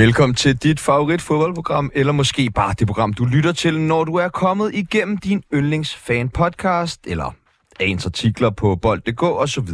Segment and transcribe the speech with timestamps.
[0.00, 4.14] Velkommen til dit favorit fodboldprogram, eller måske bare det program, du lytter til, når du
[4.14, 7.34] er kommet igennem din yndlingsfan podcast, eller
[7.80, 9.68] ens artikler på bold.dk osv.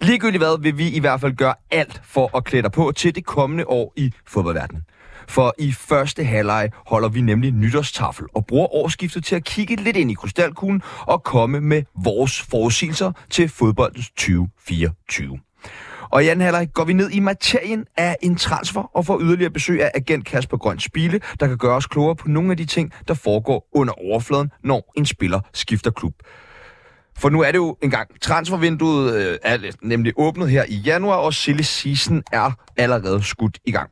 [0.00, 3.14] Ligegyldigt hvad, vil vi i hvert fald gøre alt for at klæde dig på til
[3.14, 4.82] det kommende år i fodboldverdenen.
[5.28, 9.96] For i første halvleg holder vi nemlig nytårstafel og bruger årsskiftet til at kigge lidt
[9.96, 15.38] ind i krystalkuglen og komme med vores forudsigelser til fodboldens 2024.
[16.14, 19.50] Og i anden halvleg går vi ned i materien af en transfer og får yderligere
[19.50, 22.64] besøg af agent Kasper Grøn Spile, der kan gøre os klogere på nogle af de
[22.64, 26.12] ting, der foregår under overfladen, når en spiller skifter klub.
[27.18, 28.20] For nu er det jo engang.
[28.20, 33.72] Transfervinduet øh, er nemlig åbnet her i januar, og silly season er allerede skudt i
[33.72, 33.90] gang.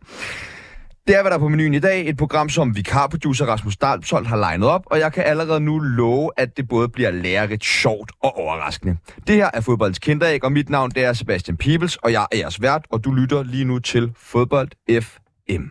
[1.06, 2.08] Det er, hvad der er på menuen i dag.
[2.08, 6.31] Et program, som vikarproducer Rasmus Dalpsolt har legnet op, og jeg kan allerede nu love,
[6.36, 8.97] at det både bliver lærerigt, sjovt og overraskende.
[9.27, 12.36] Det her er fodboldens kinderæg, og mit navn det er Sebastian Peebles, og jeg er
[12.36, 14.69] jeres vært, og du lytter lige nu til Fodbold
[15.00, 15.62] FM.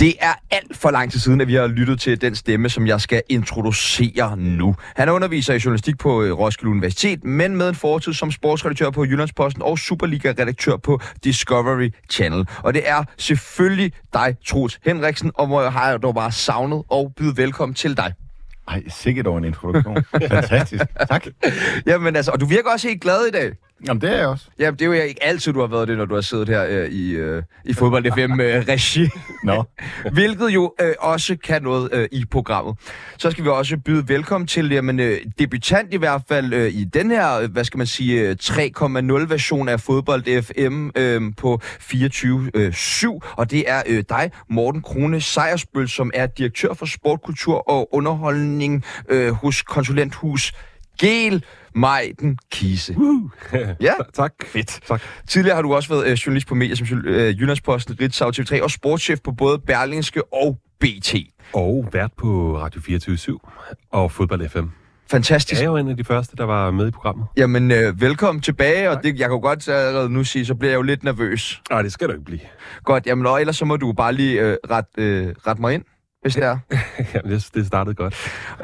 [0.00, 2.86] Det er alt for lang tid siden, at vi har lyttet til den stemme, som
[2.86, 4.76] jeg skal introducere nu.
[4.96, 8.90] Han er underviser i journalistik på øh, Roskilde Universitet, men med en fortid som sportsredaktør
[8.90, 12.48] på Jyllandsposten og Superliga-redaktør på Discovery Channel.
[12.62, 17.12] Og det er selvfølgelig dig, Troels Henriksen, og hvor jeg har dog bare savnet og
[17.16, 18.12] byde velkommen til dig.
[18.68, 20.04] Ej, sikkert over en introduktion.
[20.28, 20.82] Fantastisk.
[21.08, 21.26] Tak.
[21.86, 23.52] Jamen altså, og du virker også helt glad i dag.
[23.86, 24.44] Jamen, det er jeg også.
[24.58, 26.66] Jamen, det er jo ikke altid, du har været det, når du har siddet her
[26.68, 29.02] øh, i, øh, i Fodbold FM-regi.
[29.02, 29.08] Øh,
[29.44, 29.64] Nå.
[30.12, 32.76] Hvilket jo øh, også kan noget øh, i programmet.
[33.18, 36.84] Så skal vi også byde velkommen til jamen, øh, debutant i hvert fald øh, i
[36.84, 43.34] den her, øh, hvad skal man sige, øh, 3.0-version af Fodbold FM øh, på 24-7.
[43.36, 47.94] Og det er øh, dig, Morten Krone Sejersbøl, som er direktør for sport, kultur og
[47.94, 50.52] underholdning øh, hos konsulenthus
[51.00, 52.94] Gel Majden Kise.
[52.96, 53.30] Uh.
[53.80, 54.32] Ja, tak.
[54.46, 54.80] fedt.
[54.88, 55.00] Tak.
[55.28, 58.70] Tidligere har du også været øh, journalist på medier som øh, Jyllandsposten, Ritzau TV3 og
[58.70, 61.14] sportschef på både Berlingske og BT.
[61.52, 63.38] Og vært på Radio 24
[63.90, 64.64] og Fodbold FM.
[65.10, 65.60] Fantastisk.
[65.60, 67.26] Jeg er jo en af de første, der var med i programmet.
[67.36, 70.76] Jamen, øh, velkommen tilbage, og det, jeg kan godt allerede nu sige, så bliver jeg
[70.76, 71.62] jo lidt nervøs.
[71.70, 72.40] Nej, det skal du ikke blive.
[72.84, 75.82] Godt, jamen, og ellers så må du bare lige øh, ret, øh, ret mig ind,
[76.22, 76.58] hvis det er.
[77.14, 78.14] Jamen, det, det startede godt.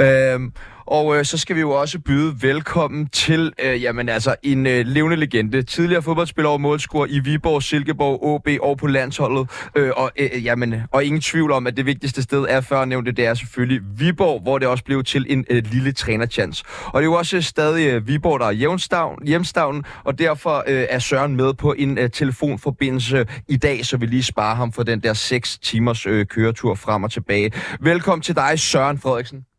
[0.01, 0.53] Øhm,
[0.87, 4.87] og øh, så skal vi jo også byde velkommen til, øh, jamen altså, en øh,
[4.87, 5.63] levende legende.
[5.63, 9.51] Tidligere fodboldspiller og målscorer i Viborg, Silkeborg, OB og på landsholdet.
[9.77, 12.85] Øh, og, øh, øh, jamen, og ingen tvivl om, at det vigtigste sted er før
[12.85, 16.65] nævnte, det er selvfølgelig Viborg, hvor det også blev til en øh, lille trænerchance.
[16.87, 20.65] Og det er jo også øh, stadig øh, Viborg, der er hjemstavn, hjemstavnen, og derfor
[20.67, 24.73] øh, er Søren med på en øh, telefonforbindelse i dag, så vi lige sparer ham
[24.73, 27.53] for den der 6 timers øh, køretur frem og tilbage.
[27.81, 29.52] Velkommen til dig, Søren Frederiksen.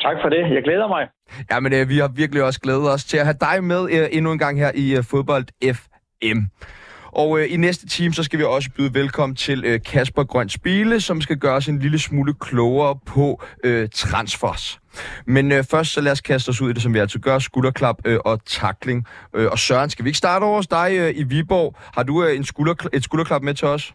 [0.00, 0.54] Tak for det.
[0.54, 1.08] Jeg glæder mig.
[1.50, 4.08] Ja, men øh, vi har virkelig også glædet os til at have dig med øh,
[4.12, 6.38] endnu en gang her i øh, Fodbold FM.
[7.12, 10.48] Og øh, i næste time, så skal vi også byde velkommen til øh, Kasper Grøn
[10.48, 14.80] Spile, som skal gøre os en lille smule klogere på øh, transfers.
[15.26, 17.38] Men øh, først så lad os kaste os ud i det, som vi altid gør,
[17.38, 19.06] skulderklap øh, og takling.
[19.34, 21.74] Øh, og Søren, skal vi ikke starte over hos dig øh, i Viborg?
[21.96, 23.94] Har du øh, en skulder, et skulderklap med til os?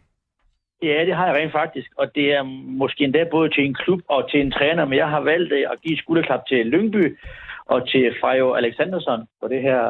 [0.83, 2.43] Ja, det har jeg rent faktisk, og det er
[2.81, 5.63] måske endda både til en klub og til en træner, men jeg har valgt øh,
[5.71, 7.17] at give skulderklap til Lyngby
[7.65, 9.81] og til Frejo Alexandersson for det her,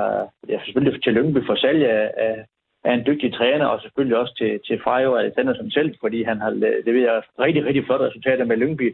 [0.48, 2.46] det er selvfølgelig til Lyngby for salg af, af,
[2.84, 6.50] af en dygtig træner, og selvfølgelig også til, til Frejo Alexandersson selv, fordi han har
[6.86, 8.88] leveret rigtig, rigtig flotte resultater med Lyngby,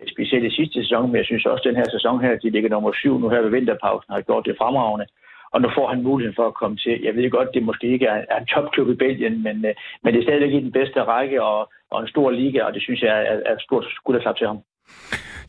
[0.00, 2.50] øh, specielt i sidste sæson, men jeg synes også, at den her sæson her, de
[2.50, 5.06] ligger nummer syv nu her ved vinterpausen, har gjort det fremragende.
[5.52, 7.00] Og nu får han muligheden for at komme til.
[7.06, 10.08] Jeg ved godt, det måske ikke er, er en topklub i Belgien, men, øh, men
[10.12, 13.00] det er stadigvæk i den bedste række og, og en stor liga, og det synes
[13.02, 14.58] jeg er, er et stort skulderklap til ham.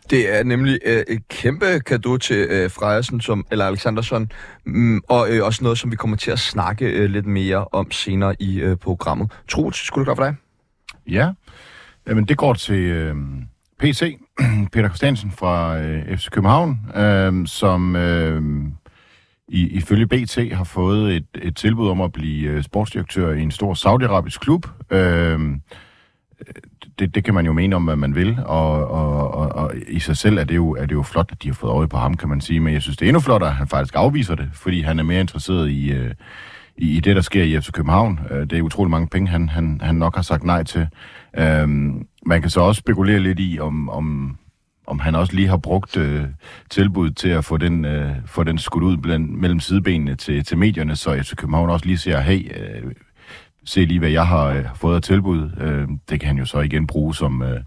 [0.10, 4.32] Det er nemlig øh, et kæmpe gave til øh, Frejersen, som, eller Alexandersson,
[4.66, 7.92] mm, og øh, også noget, som vi kommer til at snakke øh, lidt mere om
[7.92, 9.32] senere i øh, programmet.
[9.50, 10.36] Troels, skulle det godt for dig?
[11.08, 11.28] Ja,
[12.08, 13.16] Jamen, det går til øh,
[13.80, 14.18] PC,
[14.74, 18.42] Peter Christiansen fra øh, FC København, øh, som øh,
[19.48, 23.52] i, ifølge BT har fået et, et tilbud om at blive øh, sportsdirektør i en
[23.52, 24.68] stor saudiarabisk klub.
[24.90, 25.40] Øh,
[27.00, 30.00] det, det kan man jo mene om, hvad man vil, og, og, og, og i
[30.00, 31.98] sig selv er det, jo, er det jo flot, at de har fået øje på
[31.98, 34.36] ham, kan man sige, men jeg synes, det er endnu flottere, at han faktisk afviser
[34.36, 36.12] det, fordi han er mere interesseret i, øh,
[36.78, 38.20] i, i det, der sker i FC København.
[38.32, 40.88] Øh, det er utrolig mange penge, han, han, han nok har sagt nej til.
[41.38, 44.38] Øhm, man kan så også spekulere lidt i, om, om,
[44.88, 46.24] om han også lige har brugt øh,
[46.70, 50.58] tilbud til at få den, øh, få den skudt ud blandt, mellem sidebenene til, til
[50.58, 52.92] medierne, så FC København også lige siger, hey, øh,
[53.66, 55.52] se lige, hvad jeg har øh, fået af tilbud.
[55.62, 57.60] Øh, det kan han jo så igen bruge som, øh,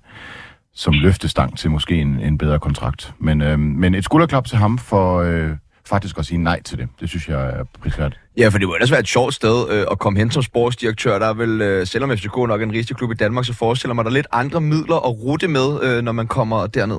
[0.75, 3.15] som løftestang til måske en, en bedre kontrakt.
[3.19, 5.51] Men, øh, men et skulderklap til ham for øh,
[5.87, 6.89] faktisk at sige nej til det.
[7.01, 8.21] Det synes jeg er prisværdigt.
[8.39, 11.19] Ja, for det må ellers være et sjovt sted øh, at komme hen som sportsdirektør.
[11.19, 13.95] Der er vel, øh, selvom FCK nok er en rigtig klub i Danmark, så forestiller
[13.95, 16.99] man der lidt andre midler at rute med, øh, når man kommer derned.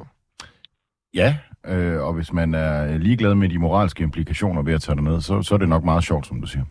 [1.13, 1.35] Ja,
[1.67, 5.41] øh, og hvis man er ligeglad med de moralske implikationer ved at tage derned, så,
[5.41, 6.63] så er det nok meget sjovt, som du siger.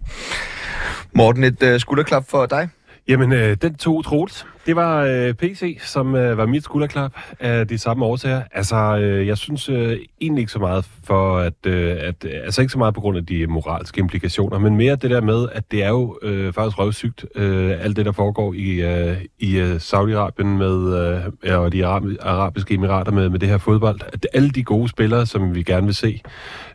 [1.14, 2.68] Morten, et øh, skulderklap for dig?
[3.08, 4.46] Jamen, øh, den to Troels.
[4.66, 8.42] Det var øh, PC, som øh, var mit skulderklap af de samme årsager.
[8.52, 12.26] Altså, øh, jeg synes øh, egentlig ikke så meget for, at, øh, at...
[12.44, 15.48] Altså ikke så meget på grund af de moralske implikationer, men mere det der med,
[15.52, 19.58] at det er jo øh, faktisk røvsygt, øh, alt det, der foregår i, øh, i
[19.58, 20.98] øh, Saudi-Arabien med,
[21.44, 24.00] øh, og de arabiske emirater med, med det her fodbold.
[24.12, 26.20] At alle de gode spillere, som vi gerne vil se,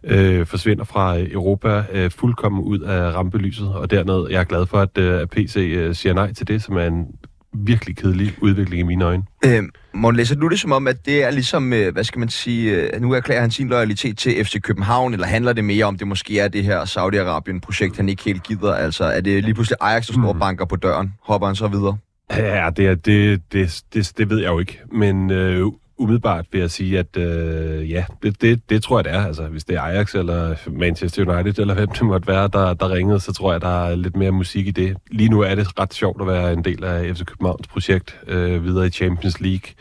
[0.04, 4.78] øh, forsvinder fra Europa øh, fuldkommen ud af rampelyset, og dernede jeg er glad for,
[4.78, 7.08] at, øh, PC øh, siger nej til det, som er en
[7.54, 9.24] virkelig kedelig udvikling i mine øjne.
[9.46, 9.64] Øh,
[9.94, 12.72] Morten, læser du det som om, at det er ligesom, øh, hvad skal man sige,
[12.76, 16.08] øh, nu erklærer han sin loyalitet til FC København, eller handler det mere om, det
[16.08, 18.74] måske er det her Saudi-Arabien-projekt, han ikke helt gider?
[18.74, 20.40] Altså, er det lige pludselig Ajax, der står mm.
[20.40, 21.14] banker på døren?
[21.24, 21.98] Hopper han så videre?
[22.38, 24.80] Ja, det, det, det, det, det ved jeg jo ikke.
[24.92, 25.66] Men øh,
[26.02, 29.26] umiddelbart vil jeg sige, at øh, ja, det, det, det tror jeg, det er.
[29.26, 32.90] Altså, hvis det er Ajax eller Manchester United, eller hvem det måtte være, der, der
[32.90, 34.98] ringede, så tror jeg, der er lidt mere musik i det.
[35.12, 38.64] Lige nu er det ret sjovt at være en del af FC Københavns projekt øh,
[38.64, 39.74] videre i Champions League.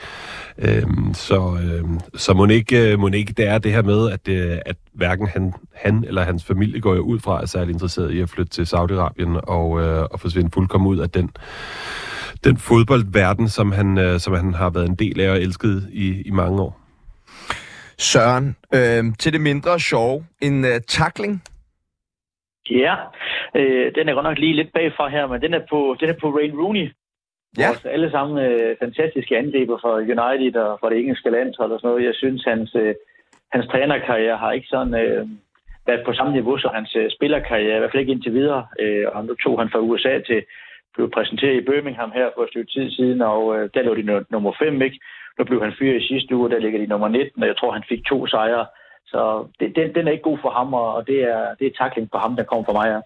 [0.59, 1.85] Øh, så øh,
[2.15, 5.27] så må ikke, øh, må ikke det er det her med, at, øh, at hverken
[5.27, 8.51] han, han eller hans familie går jo ud fra, er særlig interesseret i at flytte
[8.51, 11.31] til Saudi-Arabien og, øh, og forsvinde fuldkommen ud af den
[12.45, 16.23] den fodboldverden, som han, øh, som han har været en del af og elsket i,
[16.27, 16.81] i mange år.
[17.99, 21.43] Søren, øh, til det mindre sjov, en øh, tackling?
[22.71, 22.95] Ja,
[23.57, 26.19] øh, den er godt nok lige lidt bagfra her, men den er på, den er
[26.23, 26.89] på Rain Rooney.
[27.59, 27.69] Ja.
[27.69, 31.91] Vores alle sammen øh, fantastiske angriber for United og for det engelske landshold og sådan
[31.91, 32.05] noget.
[32.05, 32.95] Jeg synes, hans, øh,
[33.53, 35.27] hans trænerkarriere har ikke sådan øh,
[35.87, 38.67] været på samme niveau som hans øh, spillerkarriere, i hvert fald ikke indtil videre.
[38.81, 40.41] Øh, og nu tog han fra USA til,
[41.01, 44.25] blev præsenteret i Birmingham her for et stykke tid siden, og øh, der lå de
[44.35, 44.99] nummer 5, ikke?
[45.39, 47.73] Nu blev han fyret i sidste uge, der ligger de nummer 19, og jeg tror,
[47.73, 48.67] han fik to sejre.
[49.11, 52.09] Så det, den, den er ikke god for ham, og det er, det er takling
[52.13, 52.87] for ham, der kommer for mig.
[52.95, 53.01] Ja.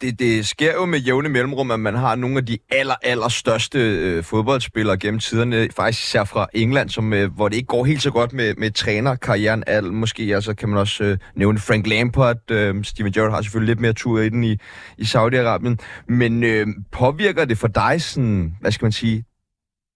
[0.00, 3.28] Det, det sker jo med jævne mellemrum, at man har nogle af de aller, aller
[3.28, 7.84] største øh, fodboldspillere gennem tiderne, faktisk især fra England, som, øh, hvor det ikke går
[7.84, 9.64] helt så godt med, med trænerkarrieren.
[9.66, 12.50] Al, måske altså, kan man også øh, nævne Frank Lampard.
[12.50, 14.52] Øh, Steven Gerrard har selvfølgelig lidt mere tur i den i,
[14.98, 15.76] i Saudi-Arabien.
[16.08, 19.24] Men øh, påvirker det for dig sådan, hvad skal man sige,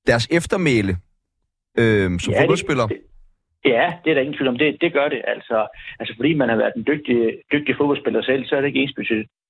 [0.07, 0.97] deres eftermæle
[1.79, 2.87] øh, som ja, fodboldspiller?
[2.87, 3.10] Det, det,
[3.65, 4.59] Ja, det er der ingen tvivl om.
[4.59, 5.23] Det, det gør det.
[5.27, 5.67] Altså,
[6.01, 8.89] altså, fordi man har været en dygtig, dygtig fodboldspiller selv, så er det ikke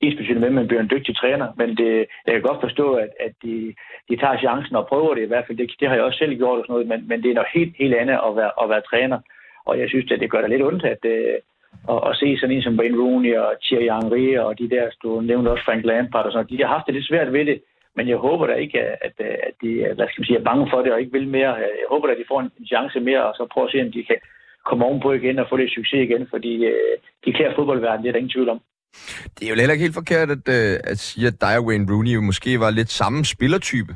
[0.01, 1.49] ensbetydende med, at man bliver en dygtig træner.
[1.57, 3.75] Men det, jeg kan godt forstå, at, at de,
[4.09, 5.59] de tager chancen og prøver det i hvert fald.
[5.59, 7.55] Det, det har jeg også selv gjort og sådan noget, men, men det er noget
[7.55, 9.19] helt, helt andet at være, at være træner.
[9.67, 11.35] Og jeg synes, at det gør det lidt ondt, at, øh,
[11.93, 15.21] at, at se sådan en som Wayne Rooney og Thierry Henry og de der, du
[15.21, 17.61] nævnte også Frank Lampard og sådan De har haft det lidt svært ved det,
[17.97, 20.51] men jeg håber da ikke, at, at øh, de øh, hvad skal man sige, er
[20.51, 21.53] bange for det og ikke vil mere.
[21.63, 23.87] Øh, jeg håber da, at de får en chance mere, og så prøver at se,
[23.87, 24.19] om de kan
[24.69, 26.53] komme ovenpå igen og få lidt succes igen, fordi
[27.25, 28.61] de klæder fodboldverdenen, det er der ingen tvivl om.
[29.35, 30.49] Det er jo heller ikke helt forkert at,
[30.93, 33.95] at sige, at dig og Wayne Rooney jo måske var lidt samme spillertype.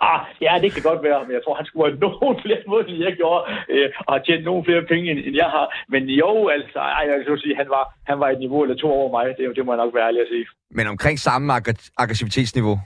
[0.00, 2.84] Ah, ja, det kan godt være, men jeg tror, han skulle have nogen flere mål,
[2.88, 3.42] end jeg gjorde,
[3.74, 5.66] øh, og har tjent nogen flere penge, end, end jeg har.
[5.88, 8.88] Men jo, altså, ej, jeg vil sige, han var, han var et niveau eller to
[9.00, 9.24] over mig.
[9.38, 10.46] Det, det må jeg nok være ærlig at sige.
[10.70, 12.76] Men omkring samme ag- aggressivitetsniveau?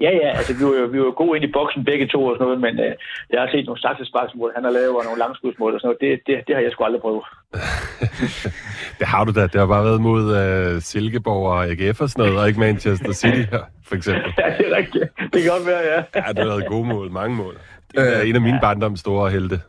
[0.00, 2.34] Ja, ja, altså vi var jo, vi var gode ind i boksen begge to og
[2.34, 2.92] sådan noget, men øh,
[3.32, 6.00] jeg har set nogle saksesparksmål, han har lavet, og nogle langskudsmål og sådan noget.
[6.04, 7.24] Det, det, det har jeg sgu aldrig prøvet.
[8.98, 9.42] det har du da.
[9.52, 13.12] Det har bare været mod øh, Silkeborg og AGF og sådan noget, og ikke Manchester
[13.12, 14.34] City her, for eksempel.
[14.42, 15.04] ja, det er rigtigt.
[15.32, 15.98] Det kan godt være, ja.
[16.14, 17.54] ja, det har været gode mål, mange mål.
[17.90, 18.60] Det er øh, en af mine ja.
[18.60, 19.60] barndoms store helte.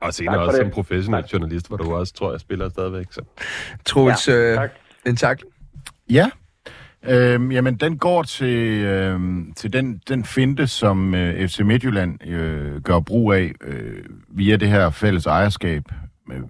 [0.00, 0.66] Og senere også det.
[0.66, 1.32] som professionel tak.
[1.32, 3.06] journalist, hvor du også, tror jeg, spiller stadigvæk.
[3.10, 3.20] Så.
[3.84, 4.70] Troels, ja, øh, tak.
[5.06, 5.40] en tak.
[6.10, 6.30] Ja,
[7.02, 12.80] Øhm, jamen, den går til, øhm, til den, den finte, som øh, FC Midtjylland øh,
[12.80, 15.82] gør brug af øh, via det her fælles ejerskab.
[16.32, 16.40] Øh,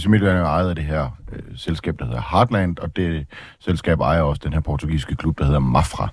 [0.00, 3.26] FC Midtjylland er ejet af det her øh, selskab, der hedder Heartland, og det
[3.60, 6.08] selskab ejer også den her portugisiske klub, der hedder Mafra.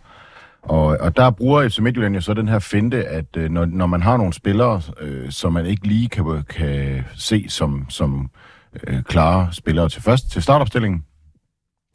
[0.62, 3.86] Og, og der bruger FC Midtjylland jo så den her finte, at øh, når, når
[3.86, 8.30] man har nogle spillere, øh, som man ikke lige kan, kan se som, som
[8.88, 11.06] øh, klare spillere til først til startopstillingen,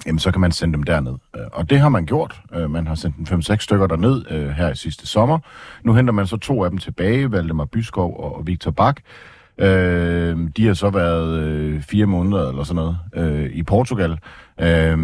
[0.07, 1.15] jamen så kan man sende dem derned.
[1.37, 2.41] Øh, og det har man gjort.
[2.55, 5.39] Øh, man har sendt en 5-6 stykker derned øh, her i sidste sommer.
[5.85, 9.01] Nu henter man så to af dem tilbage, Valdemar Byskov og og Victor Bak.
[9.59, 14.19] Øh, de har så været øh, fire måneder eller sådan noget øh, i Portugal.
[14.61, 14.99] Øh,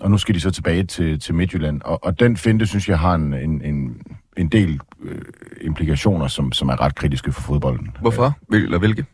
[0.00, 1.80] og nu skal de så tilbage til, til Midtjylland.
[1.84, 4.00] Og, og den finte, synes jeg, har en, en, en,
[4.36, 5.22] en del øh,
[5.60, 7.96] implikationer, som, som er ret kritiske for fodbolden.
[8.00, 8.38] Hvorfor?
[8.48, 9.04] Hvil, eller hvilke?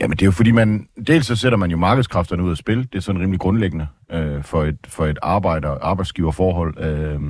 [0.00, 0.88] Jamen, det er jo fordi, man...
[1.06, 2.78] Dels så sætter man jo markedskræfterne ud af spil.
[2.78, 6.84] Det er sådan rimelig grundlæggende øh, for et, for et arbejder, arbejdsgiverforhold.
[6.84, 7.20] Øh,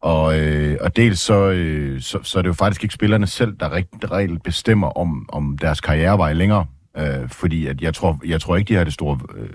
[0.00, 3.56] og, øh, og dels så, øh, så, så er det jo faktisk ikke spillerne selv,
[3.60, 6.66] der reelt, reelt bestemmer om, om deres karrierevej længere.
[6.98, 9.48] Øh, fordi at jeg, tror, jeg tror ikke, de har det store øh,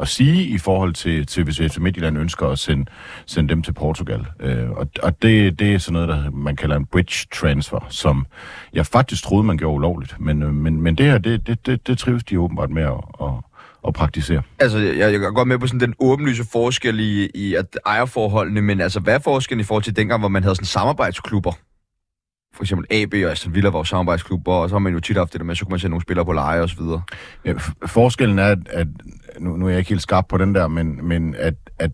[0.00, 2.84] at sige i forhold til, til hvis FC Midtjylland ønsker at sende,
[3.26, 4.26] sende dem til Portugal.
[4.40, 8.26] Øh, og og det, det er sådan noget, der man kalder en bridge transfer, som
[8.72, 10.20] jeg faktisk troede, man gjorde ulovligt.
[10.20, 13.00] Men, øh, men, men det her, det, det, det, det trives de åbenbart med at,
[13.22, 13.30] at,
[13.86, 14.42] at praktisere.
[14.58, 18.62] Altså, jeg, jeg er godt med på sådan den åbenlyse forskel i, i at ejerforholdene,
[18.62, 21.52] men altså, hvad er forskellen i forhold til dengang, hvor man havde sådan samarbejdsklubber?
[22.54, 25.16] For eksempel AB og Aston Villa var jo samarbejdsklubber, og så har man jo tit
[25.16, 27.02] haft det der med, så kunne man sende nogle spillere på leje og så videre.
[27.44, 27.52] Ja,
[27.86, 28.86] forskellen er, at, at
[29.38, 31.90] nu, nu er jeg ikke helt skarp på den der, men, men at, at,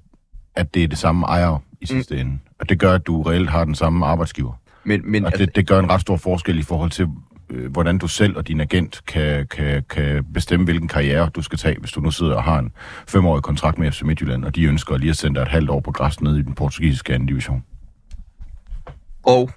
[0.54, 2.20] at det er det samme ejer i sidste mm.
[2.20, 2.38] ende.
[2.59, 4.52] Og det gør, at du reelt har den samme arbejdsgiver.
[4.85, 7.09] Men, men Og det, det gør en ret stor forskel i forhold til,
[7.50, 11.59] øh, hvordan du selv og din agent kan, kan, kan bestemme, hvilken karriere du skal
[11.59, 12.73] tage, hvis du nu sidder og har en
[13.09, 15.80] femårig kontrakt med FC Midtjylland, og de ønsker lige at sende dig et halvt år
[15.80, 17.64] på græs ned i den portugisiske anden division.
[19.23, 19.50] og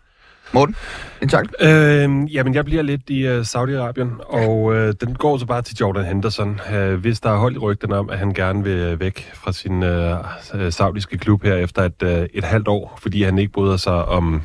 [0.54, 0.76] Morten,
[1.22, 1.46] en tak.
[1.60, 5.78] Øh, jamen, jeg bliver lidt i uh, Saudi-Arabien, og uh, den går så bare til
[5.82, 6.60] Jordan Henderson.
[6.74, 9.84] Uh, hvis der er hold i rygten om, at han gerne vil væk fra sin
[9.84, 14.06] uh, saudiske klub her efter et, uh, et halvt år, fordi han ikke bryder sig
[14.06, 14.42] om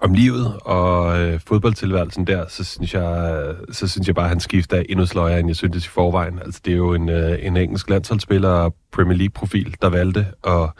[0.00, 4.40] om livet og øh, fodboldtilværelsen der, så synes jeg, så synes jeg bare, at han
[4.40, 6.38] skifter endnu sløjere, end jeg syntes i forvejen.
[6.38, 10.70] Altså, det er jo en, øh, en engelsk landsholdsspiller og Premier League-profil, der valgte at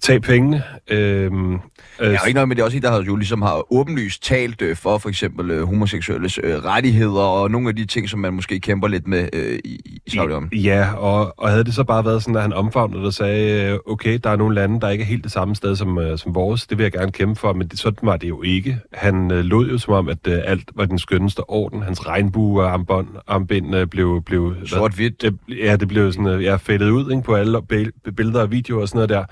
[0.00, 0.62] tage penge.
[0.90, 1.58] Øhm, øh,
[2.00, 4.76] Jeg har ikke noget med det også der har jo ligesom har åbenlyst talt øh,
[4.76, 8.60] for for eksempel øh, homoseksuelles øh, rettigheder og nogle af de ting, som man måske
[8.60, 10.56] kæmper lidt med øh, i, i Saudi-Arabien.
[10.56, 13.78] Ja, og, og havde det så bare været sådan, at han omfavnede og sagde, øh,
[13.86, 16.34] okay, der er nogle lande, der ikke er helt det samme sted som, øh, som
[16.34, 18.78] vores, det vil jeg gerne kæmpe for, men det, sådan var det jo ikke.
[18.92, 21.82] Han øh, lod jo som om, at øh, alt var den skønneste orden.
[21.82, 24.22] Hans regnbue-armbind armbind, øh, blev...
[24.26, 25.22] blev Sort-hvidt.
[25.22, 28.50] Det, ja, det blev sådan, øh, ja, fældet ud ikke, på alle bil- billeder og
[28.50, 29.24] videoer og sådan noget der.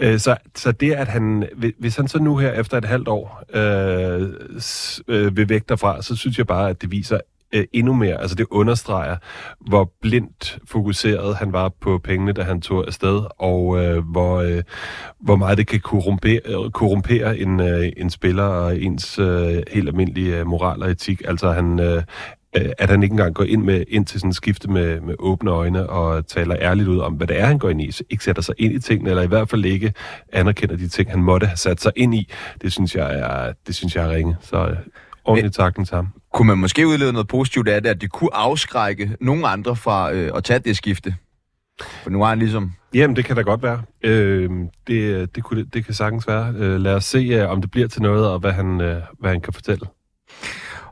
[0.00, 3.42] Øh, så, så det, at han, hvis han så nu her efter et halvt år
[3.54, 4.28] øh,
[5.08, 7.18] øh, vil væk derfra, så synes jeg bare, at det viser
[7.52, 9.16] øh, endnu mere, altså det understreger,
[9.60, 14.62] hvor blindt fokuseret han var på pengene, da han tog afsted, og øh, hvor, øh,
[15.20, 20.38] hvor meget det kan korrumpere, korrumpere en, øh, en spiller og ens øh, helt almindelige
[20.38, 21.22] øh, moral og etik.
[21.24, 22.02] Altså han, øh,
[22.56, 25.50] øh, at han ikke engang går ind, med, ind til sådan skifte med, med åbne
[25.50, 27.90] øjne og taler ærligt ud om, hvad det er, han går ind i.
[27.90, 29.92] Så ikke sætter sig ind i tingene, eller i hvert fald ikke
[30.32, 32.32] anerkender de ting, han måtte have sat sig ind i.
[32.62, 34.36] Det synes jeg er, det synes jeg er ringe.
[34.40, 34.76] Så øh,
[35.24, 36.08] ordentligt takning til ham.
[36.32, 40.12] Kunne man måske udlede noget positivt af det, at det kunne afskrække nogle andre fra
[40.12, 41.14] øh, at tage det skifte?
[42.02, 42.72] For nu har han ligesom...
[42.94, 43.82] Jamen, det kan da godt være.
[44.02, 44.50] Øh,
[44.86, 46.54] det, det, kunne, det kan sagtens være.
[46.56, 49.30] Øh, lad os se, uh, om det bliver til noget, og hvad han, uh, hvad
[49.30, 49.86] han kan fortælle.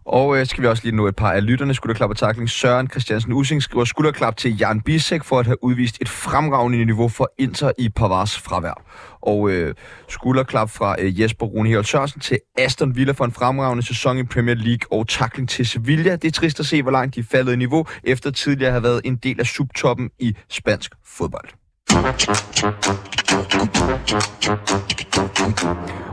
[0.08, 1.74] Og øh, skal vi også lige nå et par af lytterne.
[1.74, 2.50] Skulderklap og takling.
[2.50, 7.08] Søren Christiansen Using skriver skulderklap til Jan Bisek for at have udvist et fremragende niveau
[7.08, 8.82] for Inter i Pavars fravær.
[9.20, 9.74] Og øh,
[10.08, 14.22] skulderklap fra øh, Jesper Rune Herold Sørensen til Aston Villa for en fremragende sæson i
[14.22, 16.16] Premier League og takling til Sevilla.
[16.16, 18.72] Det er trist at se, hvor langt de er faldet i niveau, efter tidligere at
[18.72, 21.48] have været en del af subtoppen i spansk fodbold.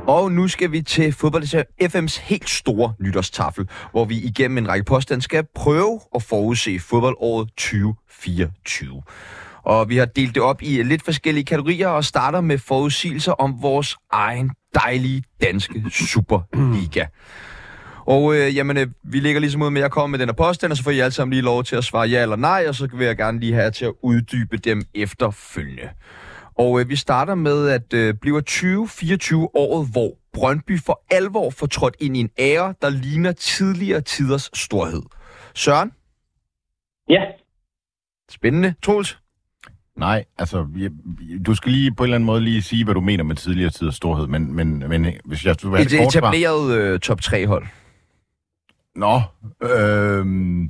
[0.07, 1.43] Og nu skal vi til fodbold
[1.83, 7.49] FM's helt store nytårstafel, hvor vi igennem en række påstand skal prøve at forudse fodboldåret
[7.49, 9.03] 2024.
[9.63, 13.61] Og vi har delt det op i lidt forskellige kategorier og starter med forudsigelser om
[13.61, 17.05] vores egen dejlige danske Superliga.
[18.07, 20.33] Og øh, jamen, øh, vi lægger ligesom ud med, at jeg kommer med den her
[20.33, 22.65] påstand, og så får I alle sammen lige lov til at svare ja eller nej,
[22.67, 25.89] og så vil jeg gerne lige have jer til at uddybe dem efterfølgende.
[26.57, 31.67] Og øh, vi starter med, at øh, bliver 2024 året, hvor Brøndby for alvor får
[31.67, 35.01] trådt ind i en ære, der ligner tidligere tiders storhed.
[35.55, 35.91] Søren,
[37.09, 37.21] Ja,
[38.29, 38.73] spændende.
[38.83, 39.17] Troels,
[39.97, 40.89] Nej, altså, jeg,
[41.45, 43.69] du skal lige på en eller anden måde lige sige, hvad du mener med tidligere
[43.69, 47.19] tiders storhed, men, men, men hvis jeg skulle have et et kort etableret øh, top
[47.23, 47.67] 3-hold.
[48.95, 49.21] Nå,
[49.63, 50.63] øhm,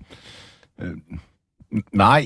[0.81, 0.97] øh,
[1.91, 2.23] nej.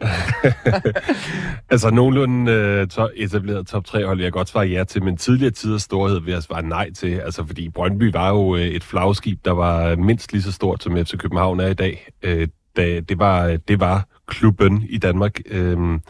[1.70, 5.50] Altså nogenlunde øh, to, etableret top 3 hold, jeg godt svare ja til, men tidligere
[5.50, 9.44] tiders storhed vil jeg svare nej til, altså fordi Brøndby var jo øh, et flagskib,
[9.44, 12.08] der var mindst lige så stort som FC København er i dag.
[12.22, 16.00] Øh, da, det, var, det var klubben i Danmark øh,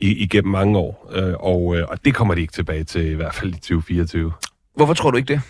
[0.00, 3.14] i, igennem mange år, øh, og, øh, og det kommer de ikke tilbage til, i
[3.14, 4.32] hvert fald i 2024.
[4.76, 5.40] Hvorfor tror du ikke det?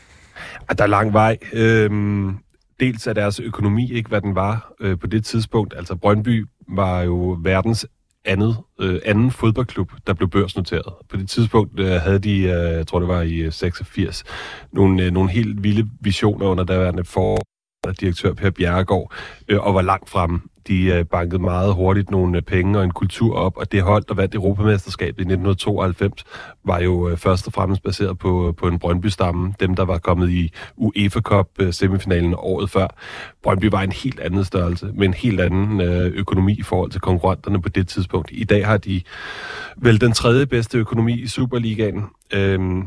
[0.68, 1.38] At der er lang vej.
[1.52, 2.38] Øhm,
[2.80, 5.74] dels er deres økonomi ikke, hvad den var øh, på det tidspunkt.
[5.76, 7.86] Altså Brøndby var jo verdens
[8.24, 10.94] andet, øh, anden fodboldklub, der blev børsnoteret.
[11.08, 14.24] På det tidspunkt øh, havde de, øh, jeg tror det var i øh, 86,
[14.72, 17.38] nogle, øh, nogle helt vilde visioner under daværende for
[18.00, 19.12] direktør Per Bjerregaard,
[19.48, 20.40] øh, og var langt fremme.
[20.66, 24.04] De øh, bankede meget hurtigt nogle øh, penge og en kultur op, og det hold,
[24.08, 26.24] der vandt Europamesterskabet i 1992,
[26.64, 30.30] var jo øh, først og fremmest baseret på, på en Brøndby-stamme, dem der var kommet
[30.30, 32.88] i UEFA Cup semifinalen året før.
[33.42, 35.80] Brøndby var en helt anden størrelse, med en helt anden
[36.14, 38.30] økonomi i forhold til konkurrenterne på det tidspunkt.
[38.32, 39.02] I dag har de
[39.76, 42.04] vel den tredje bedste økonomi i Superligaen.
[42.32, 42.86] Øhm,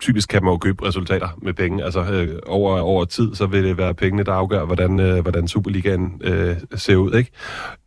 [0.00, 1.84] typisk kan man jo købe resultater med penge.
[1.84, 5.48] Altså øh, over, over tid, så vil det være pengene, der afgør, hvordan, øh, hvordan
[5.48, 7.14] Superligaen øh, ser ud.
[7.14, 7.30] Ikke?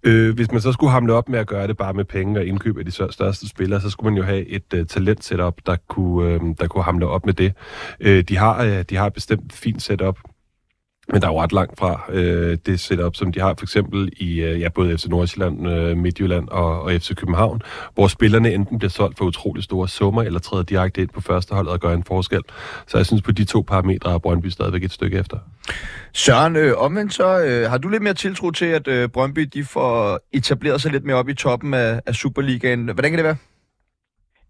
[0.04, 2.46] Øh, hvis man så skulle hamle op med at gøre det bare med penge og
[2.46, 5.76] indkøb af de største spillere, så skulle man jo have et øh, talent setup, der
[5.88, 7.54] kunne, øh, der kunne hamle op med det.
[8.00, 10.20] Øh, de, har, øh, de har et bestemt fint setup
[11.08, 14.10] men der er jo ret langt fra øh, det setup, som de har for eksempel
[14.18, 17.62] i øh, ja, både FC Nordsjælland, øh, Midtjylland og, og FC København,
[17.94, 21.56] hvor spillerne enten bliver solgt for utrolig store summer, eller træder direkte ind på første
[21.56, 22.42] hold og gør en forskel.
[22.88, 25.38] Så jeg synes, på de to parametre er Brøndby stadigvæk et stykke efter.
[26.14, 29.64] Søren, øh, omvendt så øh, har du lidt mere tiltro til, at øh, Brøndby de
[29.64, 32.84] får etableret sig lidt mere op i toppen af, af Superligaen.
[32.84, 33.38] Hvordan kan det være?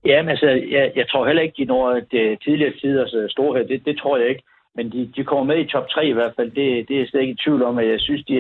[0.06, 3.68] Jamen altså, jeg, jeg tror heller ikke, de når det tidligere tiders storhed.
[3.68, 4.44] Det, det tror jeg ikke.
[4.76, 6.52] Men de, de kommer med i top 3 i hvert fald.
[6.52, 8.36] Det, det er jeg slet ikke i tvivl om, at jeg synes, de,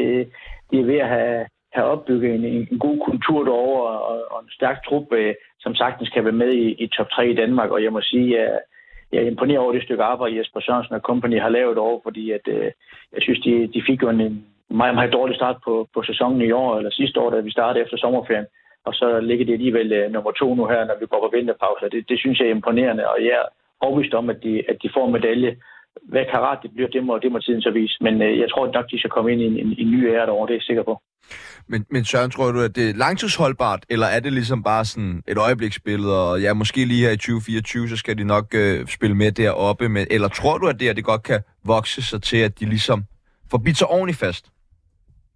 [0.71, 4.49] de er ved at have, have opbygget en, en god kultur derovre og, og en
[4.51, 7.69] stærk trup, øh, som sagtens kan være med i, i top 3 i Danmark.
[7.71, 8.59] Og jeg må sige, at
[9.11, 12.31] jeg er imponeret over det stykke arbejde, Jesper Sørensen og company har lavet over, fordi
[12.31, 12.71] at, øh,
[13.13, 16.51] jeg synes, de, de fik jo en meget, meget dårlig start på, på sæsonen i
[16.51, 18.45] år, eller sidste år, da vi startede efter sommerferien.
[18.85, 21.89] Og så ligger det alligevel øh, nummer to nu her, når vi går på vinterpause.
[21.91, 23.45] Det, det synes jeg er imponerende, og jeg er
[23.81, 25.55] overbevist om, at de, at de får medalje
[26.03, 27.97] hvad karat det bliver, det må, det må tiden så vise.
[28.01, 30.25] Men øh, jeg tror nok, de skal komme ind i en, en, en ny ære
[30.25, 31.01] derovre, det er jeg sikker på.
[31.67, 35.23] Men, men Søren, tror du, at det er langtidsholdbart, eller er det ligesom bare sådan
[35.27, 39.15] et øjebliksbillede, og ja, måske lige her i 2024, så skal de nok øh, spille
[39.15, 42.37] med deroppe, med, eller tror du, at det, at det godt kan vokse sig til,
[42.37, 43.03] at de ligesom
[43.51, 44.45] får bidt sig ordentligt fast?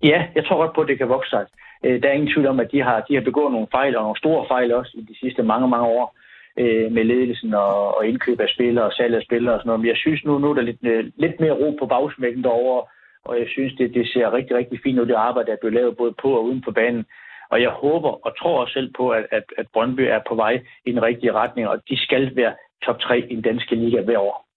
[0.04, 1.46] Ja, jeg tror godt på, at det kan vokse sig.
[1.86, 4.04] Øh, der er ingen tvivl om, at de har, de har begået nogle fejl, og
[4.04, 6.16] nogle store fejl også i de sidste mange, mange år
[6.58, 9.82] øh, med ledelsen og, og indkøb af spillere og salg af spillere og sådan noget.
[9.82, 12.84] Men jeg synes nu, nu er der lidt, øh, lidt mere ro på bagsmækken derovre,
[13.26, 15.80] og jeg synes, det, det ser rigtig, rigtig fint ud, det arbejde, der er blevet
[15.80, 17.06] lavet både på og uden på banen.
[17.52, 20.54] Og jeg håber og tror også selv på, at, at, at Brøndby er på vej
[20.86, 22.54] i den rigtige retning, og de skal være
[22.86, 24.50] top 3 i den danske liga hver år.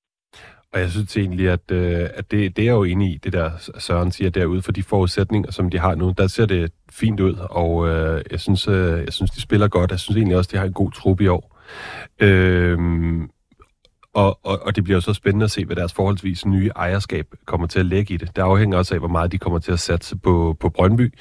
[0.72, 3.50] Og jeg synes egentlig, at, øh, at det, det er jo enig i, det der
[3.78, 7.36] Søren siger derude, for de forudsætninger, som de har nu, der ser det fint ud,
[7.50, 9.90] og øh, jeg, synes, øh, jeg synes, de spiller godt.
[9.90, 11.51] Jeg synes egentlig også, de har en god trup i år.
[12.20, 13.30] Øhm,
[14.14, 17.26] og, og, og det bliver jo så spændende at se, hvad deres forholdsvis nye ejerskab
[17.46, 18.36] kommer til at lægge i det.
[18.36, 21.12] Det afhænger også af, hvor meget de kommer til at satse på, på Brøndby.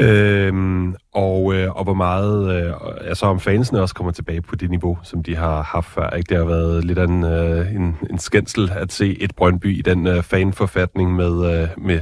[0.00, 4.70] Øhm, og, øh, og hvor meget, øh, altså om fansene også kommer tilbage på det
[4.70, 6.10] niveau, som de har haft før.
[6.10, 6.28] Ikke?
[6.28, 9.82] Det har været lidt af en, øh, en, en skændsel at se et Brøndby i
[9.82, 12.00] den øh, fanforfatning med, øh, med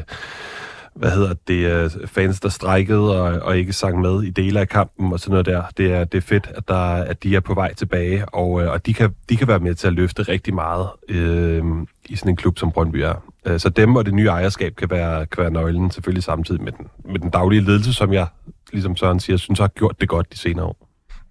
[0.98, 4.68] hvad hedder det, øh, fans, der strækkede og, og ikke sang med i dele af
[4.68, 5.62] kampen og sådan noget der.
[5.76, 8.70] Det er, det er fedt, at, der, at de er på vej tilbage, og, øh,
[8.72, 11.64] og de, kan, de kan være med til at løfte rigtig meget øh,
[12.08, 13.22] i sådan en klub, som Brøndby er.
[13.46, 16.72] Øh, så dem og det nye ejerskab kan være, kan være nøglen, selvfølgelig samtidig med
[16.72, 18.26] den, med den daglige ledelse, som jeg,
[18.72, 20.88] ligesom Søren siger, synes har gjort det godt de senere år.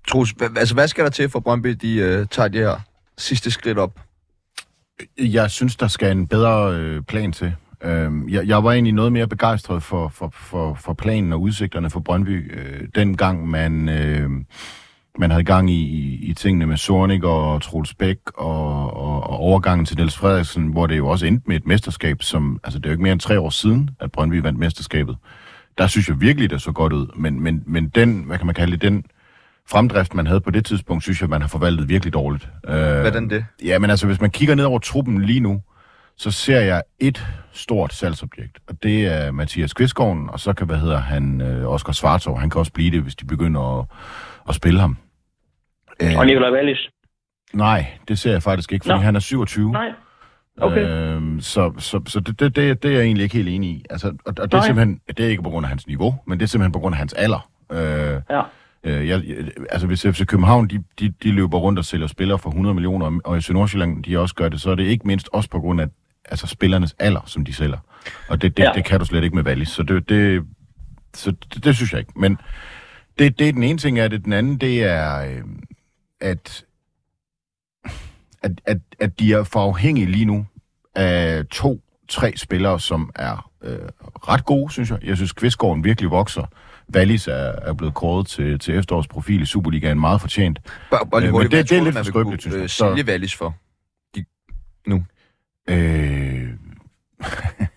[0.07, 2.79] Trus, altså hvad skal der til for Brøndby, de uh, tager det her
[3.17, 3.99] sidste skridt op?
[5.17, 7.53] Jeg synes, der skal en bedre øh, plan til.
[7.83, 11.89] Øh, jeg, jeg var egentlig noget mere begejstret for, for, for, for planen og udsigterne
[11.89, 14.29] for Brøndby, øh, dengang man, øh,
[15.19, 19.37] man havde gang i, i, i tingene med Sornik og Troels Bæk og, og, og
[19.37, 22.85] overgangen til Niels Frederiksen, hvor det jo også endte med et mesterskab, som, altså det
[22.85, 25.17] er jo ikke mere end tre år siden, at Brøndby vandt mesterskabet.
[25.77, 28.55] Der synes jeg virkelig, det så godt ud, men, men, men den, hvad kan man
[28.55, 29.03] kalde det, den
[29.69, 32.49] fremdrift, man havde på det tidspunkt, synes jeg, man har forvaltet virkelig dårligt.
[32.67, 33.45] Øh, Hvordan det?
[33.63, 35.61] Ja, men altså, hvis man kigger ned over truppen lige nu,
[36.17, 40.77] så ser jeg et stort salgsobjekt, og det er Mathias Kvistgården, og så kan, hvad
[40.77, 43.85] hedder han, øh, Oscar Svartov, han kan også blive det, hvis de begynder at,
[44.49, 44.97] at spille ham.
[46.17, 46.89] Og Nikolaj Wallis?
[47.53, 49.03] Nej, det ser jeg faktisk ikke, fordi Nå.
[49.03, 49.71] han er 27.
[49.71, 49.91] Nej.
[50.61, 50.87] Okay.
[50.87, 53.85] Øhm, så så, så det, det, det, det er jeg egentlig ikke helt enig i.
[53.89, 56.39] Altså, og, og det er simpelthen, det er ikke på grund af hans niveau, men
[56.39, 57.49] det er simpelthen på grund af hans alder.
[57.71, 58.41] Øh, ja.
[58.83, 59.23] Øh, jeg,
[59.69, 63.19] altså hvis FC København, de, de, de løber rundt og sælger spillere for 100 millioner,
[63.23, 65.81] og i Nordsjælland, de også gør det, så er det ikke mindst også på grund
[65.81, 65.87] af
[66.27, 67.77] altså spillernes alder, som de sælger.
[68.29, 68.71] Og det, det, ja.
[68.75, 69.69] det kan du slet ikke med Wallis.
[69.69, 70.43] Så det, det,
[71.13, 72.11] så det, det synes jeg ikke.
[72.19, 72.37] Men
[73.19, 74.25] Det, det er den ene ting af det.
[74.25, 75.43] Den anden, det er, øh,
[76.21, 76.65] at,
[78.43, 80.45] at, at, at de er for afhængige lige nu
[80.95, 84.99] af to, tre spillere, som er øh, ret gode, synes jeg.
[85.03, 86.43] Jeg synes, Kvistgården virkelig vokser.
[86.95, 90.59] Wallis er, er blevet kåret til, til efterårsprofil i Superligaen meget fortjent.
[90.91, 92.51] Bare, bare lige Øh, men det- hvad det er lidt man for vil skrøbeligt, kunne,
[92.51, 92.89] synes jeg.
[92.91, 93.55] øh, Sælge Wallis for.
[95.67, 96.49] Øh,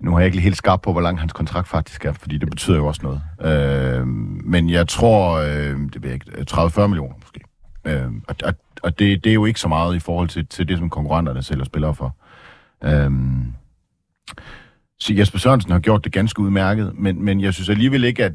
[0.00, 2.50] nu har jeg ikke helt skarp på, hvor lang hans kontrakt faktisk er, fordi det
[2.50, 3.22] betyder jo også noget.
[3.42, 4.06] Øh,
[4.46, 7.40] men jeg tror, øh, det ved jeg ikke, øh, 30-40 millioner måske.
[7.84, 10.68] Øh, og og, og det, det er jo ikke så meget i forhold til, til
[10.68, 12.16] det, som konkurrenterne sælger spillere for.
[12.84, 13.10] Øh,
[14.98, 18.32] så Jesper Sørensen har gjort det ganske udmærket, men, men jeg synes alligevel ikke, at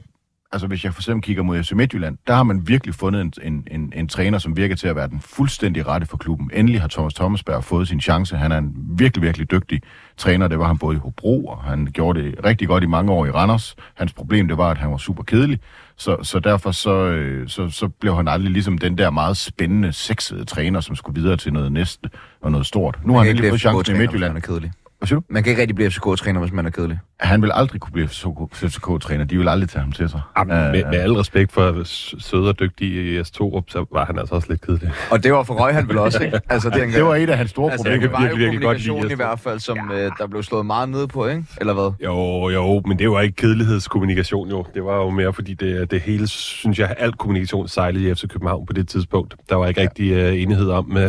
[0.52, 3.34] altså hvis jeg for eksempel kigger mod FC Midtjylland, der har man virkelig fundet en,
[3.42, 6.52] en, en, en træner, som virker til at være den fuldstændig rette for klubben.
[6.54, 8.38] Endelig har Thomas Thomasberg fået sin chance.
[8.38, 9.82] Han er en virkelig, virkelig dygtig
[10.18, 10.48] træner.
[10.48, 13.26] Det var han både i Hobro, og han gjorde det rigtig godt i mange år
[13.26, 13.76] i Randers.
[13.96, 15.60] Hans problem, det var, at han var super kedelig.
[15.96, 19.94] Så, så derfor så, øh, så, så blev han aldrig ligesom den der meget spændende,
[19.94, 22.10] sexede træner, som skulle videre til noget næste
[22.42, 23.00] og noget stort.
[23.06, 24.34] Nu har han kan endelig fået chancen i Midtjylland.
[24.34, 24.72] man er kedelig.
[25.00, 25.26] Hvad siger du?
[25.30, 27.00] Man kan ikke rigtig blive FCK-træner, hvis man er kedelig.
[27.20, 28.08] Han vil aldrig kunne blive
[28.54, 29.24] FCK-træner.
[29.24, 30.22] De vil aldrig tage ham til sig.
[30.38, 34.06] Jamen, Øh, med, med al respekt for s- sød og dygtig Jes Torup, så var
[34.06, 34.92] han altså også lidt kedelig.
[35.12, 36.40] Og det var for Røg, han vel også, ikke?
[36.50, 38.02] Altså, det, det var et af hans store altså, problemer.
[38.02, 40.66] det var jo virkelig, virkelig godt lide i hvert fald, som øh, der blev slået
[40.66, 41.44] meget ned på, ikke?
[41.62, 41.92] Eller hvad?
[42.06, 44.66] Jo, jo, men det var ikke kedelighedskommunikation jo.
[44.74, 48.28] Det var jo mere, fordi det, det hele, synes jeg, alt kommunikation sejlede i FC
[48.28, 49.36] København på det tidspunkt.
[49.50, 49.88] Der var ikke ja.
[49.88, 51.02] rigtig uh, enighed om, uh,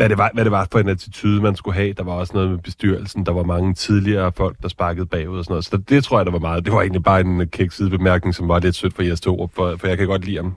[0.00, 1.92] hvad, det var, hvad det var for en attitude, man skulle have.
[1.92, 3.26] Der var også noget med bestyrelsen.
[3.26, 5.64] Der var mange tidligere folk, der sparkede bagud og sådan noget.
[5.64, 6.64] Så det, det tror jeg, der var meget.
[6.64, 9.76] Det var egentlig bare en kæk bemærkning, som var lidt sødt for Jes Torup, for,
[9.76, 10.54] for jeg kan godt lide ham.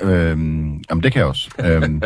[0.00, 1.50] Øhm, jamen, det kan jeg også.
[1.64, 2.02] øhm,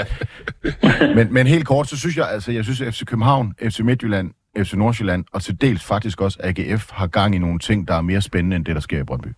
[1.17, 4.31] men, men helt kort, så synes jeg, altså, jeg synes, at FC København, FC Midtjylland,
[4.59, 8.01] FC Nordsjælland og til dels faktisk også AGF har gang i nogle ting, der er
[8.01, 9.29] mere spændende end det, der sker i Brøndby.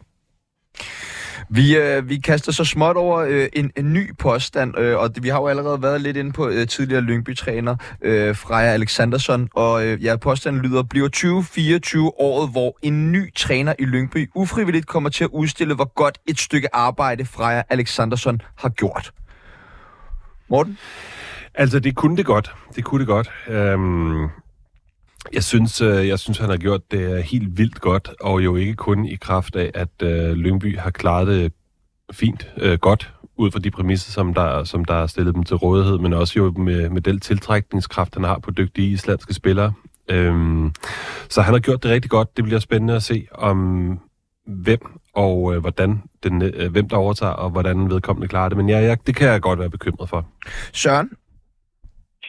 [1.55, 5.23] Vi, øh, vi kaster så småt over øh, en, en ny påstand, øh, og det,
[5.23, 9.87] vi har jo allerede været lidt inde på øh, tidligere Lyngby-træner øh, Freja Alexandersson, og
[9.87, 15.11] øh, ja, påstanden lyder, bliver 2024 året, hvor en ny træner i Lyngby ufrivilligt kommer
[15.11, 19.13] til at udstille, hvor godt et stykke arbejde Freja Alexandersson har gjort.
[20.51, 20.79] Morten?
[21.55, 22.55] Altså, det kunne det godt.
[22.77, 23.31] Det kunne det godt.
[23.49, 24.29] Øhm,
[25.33, 28.57] jeg synes, øh, jeg synes, han har gjort det øh, helt vildt godt, og jo
[28.57, 31.53] ikke kun i kraft af, at øh, Lyngby har klaret det
[32.13, 35.57] fint, øh, godt, ud fra de præmisser, som der, som der er stillet dem til
[35.57, 39.73] rådighed, men også jo med, med den tiltrækningskraft, han har på dygtige islandske spillere.
[40.09, 40.73] Øhm,
[41.29, 42.37] så han har gjort det rigtig godt.
[42.37, 43.99] Det bliver spændende at se, om
[44.47, 44.81] hvem
[45.15, 48.59] og øh, hvordan den, øh, hvem der overtager, og hvordan vedkommende klarer det.
[48.59, 50.27] Men ja, ja, det kan jeg godt være bekymret for.
[50.73, 51.11] Søren?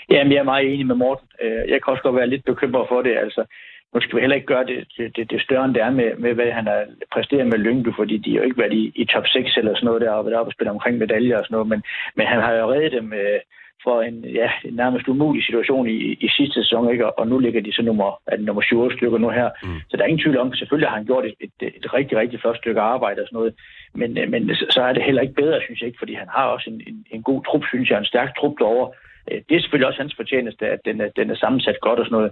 [0.09, 1.27] Jamen, jeg er meget enig med Morten.
[1.41, 3.17] Øh, Jeg kan også godt være lidt bekymret for det.
[3.17, 3.45] Altså,
[3.93, 6.15] nu skal vi heller ikke gøre det, det, det, det større, end det er med,
[6.15, 9.05] med, hvad han har præsteret med Lyngby, fordi de har jo ikke været i, i
[9.05, 11.55] top 6 eller sådan noget der, og været oppe og spille omkring medaljer og sådan
[11.55, 11.83] noget, men,
[12.15, 13.39] men han har jo reddet dem øh,
[13.83, 17.05] for en, ja, en nærmest umulig situation i, i sidste sæson, ikke?
[17.07, 19.49] Og, og nu ligger de så nummer, er det nummer 7 stykker nu her.
[19.63, 19.79] Mm.
[19.89, 22.17] Så der er ingen tvivl om, at selvfølgelig har han gjort et, et, et rigtig,
[22.17, 23.53] rigtig flot stykke arbejde og sådan noget,
[23.95, 26.45] men, øh, men så er det heller ikke bedre, synes jeg ikke, fordi han har
[26.45, 28.91] også en, en, en god trup, synes jeg, en stærk trup derovre.
[29.31, 32.05] Øh, Det er selvfølgelig også hans fortjeneste, at den er, den er sammensat godt og
[32.05, 32.31] sådan noget.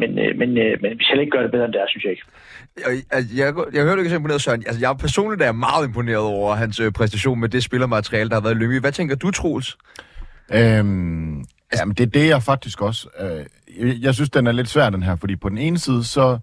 [0.00, 2.04] Men, øh, men, øh, men vi skal ikke gøre det bedre, end det er, synes
[2.04, 2.24] jeg ikke.
[2.76, 4.62] Jeg, jeg, jeg, jeg hører, du ikke er så imponeret, Søren.
[4.66, 8.54] Altså, jeg personligt er meget imponeret over hans præstation med det spillermateriale, der har været
[8.54, 8.80] i Lyngby.
[8.80, 9.78] Hvad tænker du, Troels?
[10.54, 11.44] Øhm,
[11.78, 13.08] jamen, det er det, jeg faktisk også...
[13.20, 13.44] Øh,
[13.88, 16.38] jeg, jeg synes, den er lidt svær, den her, fordi på den ene side, så,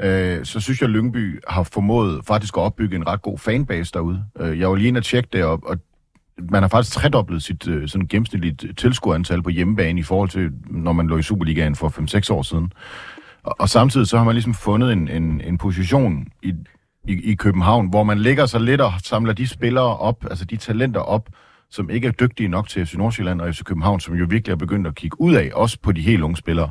[0.00, 4.24] øh, så synes jeg, Lyngby har formået faktisk at opbygge en ret god fanbase derude.
[4.40, 5.78] Øh, jeg var lige inde og tjekke det, og, og
[6.38, 10.50] man har faktisk tredoblet sit øh, sådan gennemsnitligt øh, tilskuerantal på hjemmebane i forhold til,
[10.66, 12.72] når man lå i Superligaen for 5-6 år siden.
[13.42, 16.54] Og, og samtidig så har man ligesom fundet en, en, en position i,
[17.08, 20.56] i, i København, hvor man lægger sig lidt og samler de spillere op, altså de
[20.56, 21.28] talenter op,
[21.70, 24.56] som ikke er dygtige nok til FC Nordsjælland og FC København, som jo virkelig er
[24.56, 26.70] begyndt at kigge ud af, også på de helt unge spillere.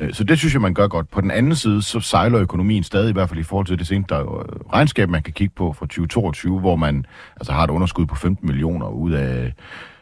[0.00, 1.10] Øh, Så det synes jeg, man gør godt.
[1.10, 3.86] På den anden side, så sejler økonomien stadig, i hvert fald i forhold til det
[3.86, 4.24] seneste øh,
[4.72, 8.46] regnskab, man kan kigge på fra 2022, hvor man altså, har et underskud på 15
[8.46, 9.52] millioner ud af,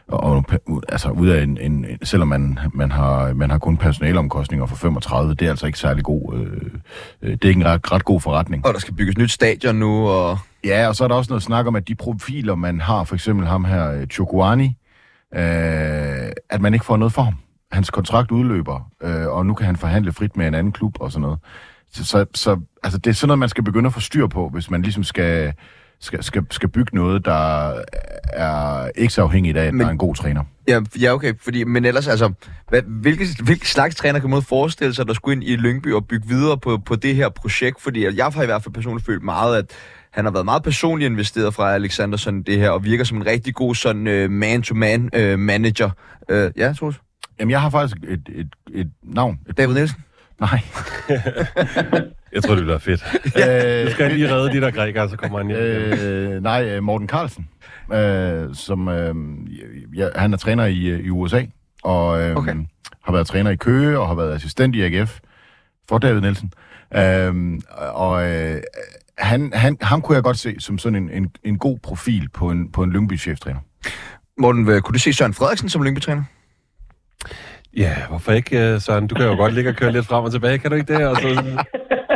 [0.07, 0.45] og,
[0.89, 5.33] altså ud af en, en, selvom man, man, har, man har kun personalomkostninger for 35,
[5.33, 6.61] det er altså ikke særlig god, øh,
[7.21, 8.65] øh, det er ikke en ret, ret god forretning.
[8.65, 10.37] Og der skal bygges nyt stadion nu, og...
[10.65, 13.15] Ja, og så er der også noget snak om, at de profiler, man har, for
[13.15, 14.77] eksempel ham her, Chokwani,
[15.35, 17.33] øh, at man ikke får noget for ham.
[17.71, 21.11] Hans kontrakt udløber, øh, og nu kan han forhandle frit med en anden klub og
[21.11, 21.39] sådan noget.
[21.93, 24.49] Så, så, så altså, det er sådan noget, man skal begynde at få styr på,
[24.49, 25.53] hvis man ligesom skal,
[25.99, 27.73] skal, skal, skal bygge noget, der
[28.33, 30.43] er ikke så afhængigt af, at Men- der er en god træner.
[30.67, 32.33] Ja, ja okay, fordi, men ellers altså,
[32.69, 36.07] hvad, hvilke, hvilke slags træner kan man forestille sig, der skulle ind i Lyngby og
[36.07, 37.81] bygge videre på, på det her projekt?
[37.81, 39.65] Fordi jeg har i hvert fald personligt følt meget, at
[40.11, 43.25] han har været meget personligt investeret fra Alexanderson i det her, og virker som en
[43.25, 45.89] rigtig god sådan øh, man-to-man øh, manager.
[46.29, 47.01] Øh, ja, Troels?
[47.41, 49.39] Jamen, jeg har faktisk et, et, et navn.
[49.49, 50.03] Et, David Nielsen?
[50.39, 50.59] nej.
[52.33, 53.03] Jeg tror, det bliver fedt.
[53.25, 55.59] øh, Nu skal jeg lige redde de der grækere, så kommer han hjem.
[55.59, 57.47] Øh, nej, øh, Morten Carlsen,
[57.93, 59.15] øh, som øh,
[59.95, 61.43] ja, han er træner i, øh, i USA,
[61.83, 62.51] og øh, Okay.
[62.51, 62.65] okay.
[63.03, 65.19] har været træner i Køge, og har været assistent i AGF
[65.89, 66.53] for David Nielsen.
[66.95, 67.59] Øh,
[67.93, 68.61] og øh,
[69.17, 72.49] han, han, ham kunne jeg godt se som sådan en, en, en god profil på
[72.49, 73.59] en, på en Lyngby-cheftræner.
[74.37, 76.23] Morten, øh, kunne du se Søren Frederiksen som Lyngby-træner?
[77.77, 79.07] Ja, hvorfor ikke, øh, Søren?
[79.07, 81.07] Du kan jo godt ligge og køre lidt frem og tilbage, kan du ikke det?
[81.07, 81.27] Og så,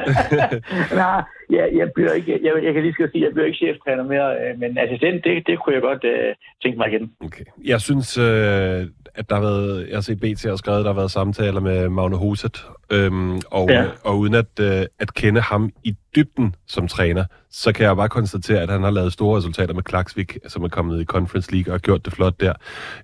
[0.96, 3.58] Nej, jeg, jeg, bliver ikke, jeg, jeg kan lige skal sige, at jeg bliver ikke
[3.58, 7.12] cheftræner mere, øh, men assistent, det, det kunne jeg godt øh, tænke mig igen.
[7.26, 7.44] Okay.
[7.66, 10.92] Jeg synes, øh, at der har været, jeg har set BT har skrevet, at der
[10.94, 13.82] har været samtaler med Magne Hoset, øhm, og, Ja.
[13.82, 13.88] ja.
[14.04, 18.10] og uden at, øh, at kende ham i dybden som træner, så kan jeg bare
[18.10, 21.72] konstatere, at han har lavet store resultater med Klaksvik, som er kommet i Conference League
[21.72, 22.54] og har gjort det flot der.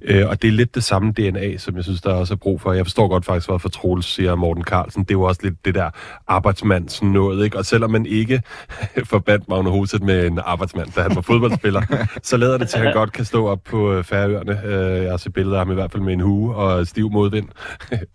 [0.02, 2.62] Øh, og det er lidt det samme DNA, som jeg synes, der også er brug
[2.62, 2.74] for.
[2.74, 5.04] Jeg forstår godt faktisk, hvad for Troels siger Morten Carlsen.
[5.04, 5.90] Det er jo også lidt det der
[6.28, 7.58] arbejdsmands noget, ikke?
[7.58, 8.31] Og selvom man ikke
[9.14, 11.82] forbandt Magne Hoset med en arbejdsmand, da han var fodboldspiller,
[12.24, 14.62] så lader det til, at han godt kan stå op på øh, Færøerne.
[14.66, 17.12] Øh, jeg har set billeder af ham i hvert fald med en hue og stiv
[17.12, 17.48] modvind.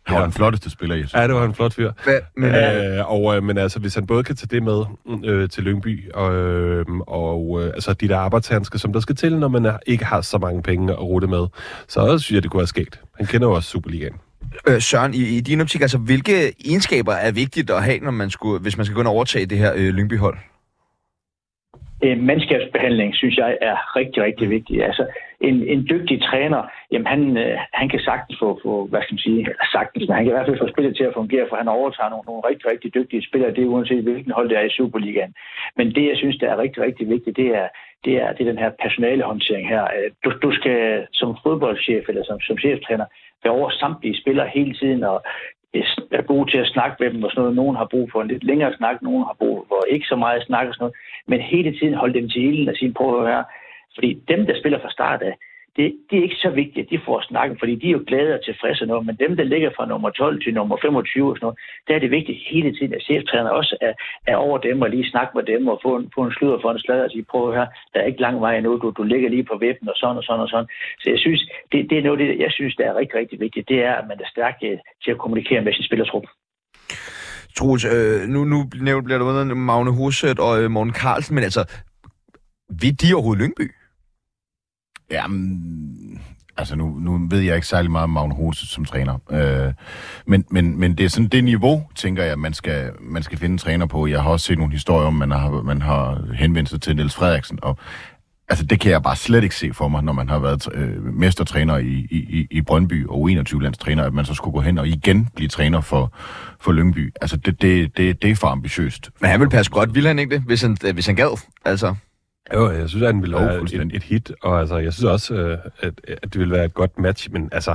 [0.06, 1.92] Han var den flotteste spiller i Ja, det var en flot fyr.
[2.36, 4.84] Men, øh, Øh, og, men altså, hvis han både kan tage det med
[5.24, 9.38] øh, til Lyngby, og, øh, og øh, altså de der arbejdshandsker, som der skal til,
[9.38, 11.46] når man er, ikke har så mange penge at rute med,
[11.88, 13.00] så synes jeg, det kunne være sket.
[13.16, 14.14] Han kender jo også Superligaen
[14.68, 16.36] øh, Søren, i, i din optik, altså, hvilke
[16.70, 19.46] egenskaber er vigtigt at have, når man skulle, hvis man skal gå ind og overtage
[19.46, 20.38] det her øh, Lyngby-hold?
[22.04, 24.82] Øh, mandskabsbehandling, synes jeg, er rigtig, rigtig vigtigt.
[24.84, 25.06] Altså,
[25.40, 29.26] en, en dygtig træner, jamen han, øh, han kan sagtens få, få, hvad skal man
[29.26, 31.68] sige, sagtens, men han kan i hvert fald få spillet til at fungere, for han
[31.68, 34.76] overtager nogle, nogle rigtig, rigtig dygtige spillere, det er uanset hvilken hold det er i
[34.78, 35.34] Superligaen.
[35.76, 37.68] Men det, jeg synes, der er rigtig, rigtig vigtigt, det er,
[38.04, 39.84] det er, det er den her personalehåndtering her.
[39.96, 43.06] Øh, du, du skal som fodboldchef eller som, som cheftræner
[43.46, 45.18] være over samtlige spillere hele tiden, og
[46.18, 47.56] er gode til at snakke med dem og sådan noget.
[47.56, 50.42] Nogen har brug for en lidt længere snak, nogen har brug for ikke så meget
[50.48, 50.96] snak og sådan noget.
[51.30, 53.44] Men hele tiden holde dem til ilden og sige, prøv at høre.
[53.96, 55.34] Fordi dem, der spiller fra start af,
[55.76, 58.34] det, det er ikke så vigtigt, at de får snakken, fordi de er jo glade
[58.34, 61.36] og tilfredse og noget, men dem, der ligger fra nummer 12 til nummer 25 og
[61.36, 63.92] sådan noget, der er det vigtigt hele tiden, at cheftræner også er,
[64.32, 66.70] er over dem og lige snakke med dem og få en, få en sludder for
[66.72, 69.28] en slag og sige, prøv her, der er ikke lang vej endnu, du, du ligger
[69.28, 70.68] lige på vippen og sådan og sådan og sådan.
[71.00, 71.40] Så jeg synes,
[71.72, 74.08] det, det er noget, det, jeg synes, der er rigtig, rigtig vigtigt, det er, at
[74.08, 76.26] man er stærk øh, til at kommunikere med sin spillertrup.
[77.56, 78.58] Troels, øh, nu, nu
[78.88, 81.62] nævnt bliver der Magne Huset og øh, Morten Carlsen, men altså,
[82.80, 83.66] vil de overhovedet Lyngby?
[85.10, 86.18] Jamen, mm,
[86.56, 89.18] altså nu, nu ved jeg ikke særlig meget om Magne Hose som træner.
[89.30, 89.72] Øh,
[90.26, 93.52] men, men, men det er sådan det niveau, tænker jeg, man skal, man skal finde
[93.52, 94.06] en træner på.
[94.06, 97.14] Jeg har også set nogle historier om, man har, man har henvendt sig til Niels
[97.14, 97.78] Frederiksen, og
[98.48, 101.04] altså det kan jeg bare slet ikke se for mig, når man har været øh,
[101.04, 104.88] mestertræner i, i, i Brøndby og 21 landstræner, at man så skulle gå hen og
[104.88, 106.12] igen blive træner for,
[106.60, 107.12] for Lyngby.
[107.20, 109.10] Altså det, det, det, det er for ambitiøst.
[109.20, 111.40] Men han vil passe godt, vil han ikke det, hvis han, hvis han gad?
[111.64, 111.94] Altså,
[112.54, 115.34] jo, jeg synes, at han ville være et, et hit, og altså, jeg synes også,
[115.34, 117.74] øh, at, at det ville være et godt match, men altså,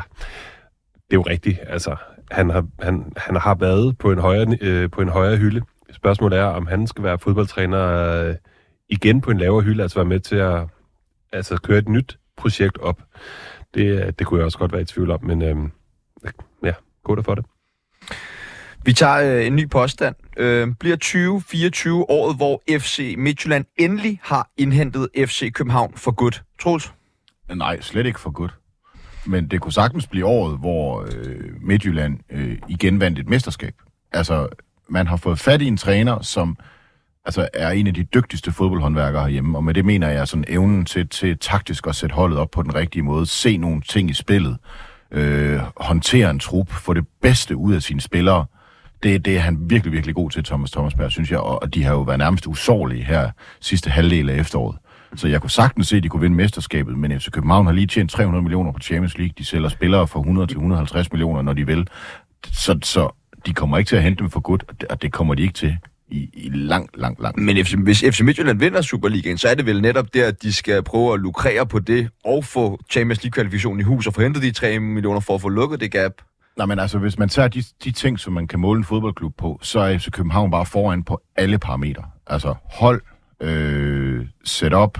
[0.94, 1.60] det er jo rigtigt.
[1.68, 1.96] Altså,
[2.32, 5.62] han har, han, han har været på en, højere, øh, på en højere hylde.
[5.92, 8.36] Spørgsmålet er, om han skal være fodboldtræner øh,
[8.90, 10.68] igen på en lavere hylde, altså være med til at
[11.32, 13.02] altså, køre et nyt projekt op.
[13.74, 15.56] Det, det kunne jeg også godt være i tvivl om, men øh,
[16.64, 17.46] ja, gå der for det
[18.86, 20.16] vi tager øh, en ny påstand.
[20.38, 26.44] Øh, bliver 2024 året, hvor FC Midtjylland endelig har indhentet FC København for godt?
[26.62, 26.94] Troels?
[27.56, 28.56] Nej, slet ikke for godt.
[29.26, 33.74] Men det kunne sagtens blive året, hvor øh, Midtjylland øh, igen vandt et mesterskab.
[34.12, 34.48] Altså,
[34.90, 36.58] man har fået fat i en træner, som
[37.26, 40.86] altså, er en af de dygtigste fodboldhåndværkere herhjemme, og med det mener jeg sådan evnen
[40.86, 44.14] til, til taktisk at sætte holdet op på den rigtige måde, se nogle ting i
[44.14, 44.58] spillet,
[45.12, 48.46] øh, håndtere en trup, få det bedste ud af sine spillere.
[49.04, 51.92] Det, det er han virkelig, virkelig god til, Thomas Thomasberg, synes jeg, og de har
[51.92, 54.78] jo været nærmest usårlige her sidste halvdel af efteråret.
[55.16, 57.88] Så jeg kunne sagtens se, at de kunne vinde mesterskabet, men FC København har lige
[57.88, 59.34] tjent 300 millioner på Champions League.
[59.38, 61.88] De sælger spillere for 100 til 150 millioner, når de vil.
[62.52, 63.10] Så, så
[63.46, 65.78] de kommer ikke til at hente dem for godt, og det- kommer de ikke til
[66.10, 67.40] i, i lang, lang, lang.
[67.44, 70.54] Men FC, hvis FC Midtjylland vinder Superligaen, så er det vel netop der, at de
[70.54, 74.44] skal prøve at lukrere på det og få Champions League-kvalifikationen i hus og få hentet
[74.44, 76.12] de 3 millioner for at få lukket det gap.
[76.58, 79.38] Nej, men altså, hvis man tager de, de ting, som man kan måle en fodboldklub
[79.38, 82.04] på, så er FC København bare foran på alle parametre.
[82.28, 83.02] Altså hold,
[83.42, 85.00] øh, setup,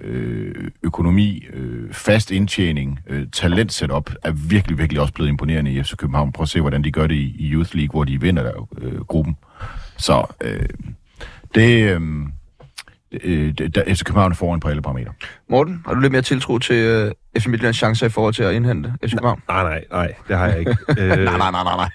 [0.00, 5.82] øh, økonomi, øh, fast indtjening, øh, talent setup er virkelig, virkelig også blevet imponerende i
[5.82, 6.32] FC København.
[6.32, 8.68] Prøv at se, hvordan de gør det i, i Youth League, hvor de vinder der,
[8.78, 9.36] øh, gruppen.
[9.98, 10.68] Så øh,
[11.54, 12.00] det, øh,
[13.12, 15.12] øh, der, FC København er foran på alle parametre.
[15.48, 18.54] Morten, har du lidt mere tiltro til øh, FC Midtjyllands chancer i forhold til at
[18.54, 19.42] indhente FC København?
[19.48, 20.76] Nej, nej, nej, det har jeg ikke.
[20.98, 21.88] øh, Nej, nej, nej, nej, nej.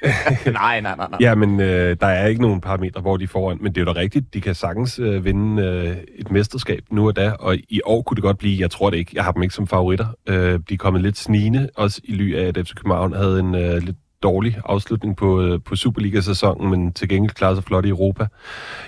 [0.61, 1.17] nej, nej, nej, nej.
[1.21, 3.85] Ja, men øh, der er ikke nogen parametre, hvor de er foran, men det er
[3.85, 7.55] jo da rigtigt, de kan sagtens øh, vinde øh, et mesterskab nu og da, og
[7.69, 9.67] i år kunne det godt blive, jeg tror det ikke, jeg har dem ikke som
[9.67, 10.07] favoritter.
[10.27, 13.55] Øh, de er kommet lidt snigende, også i ly af, at FC København havde en
[13.55, 17.89] øh, lidt dårlig afslutning på, øh, på Superliga-sæsonen, men til gengæld klarer sig flot i
[17.89, 18.27] Europa.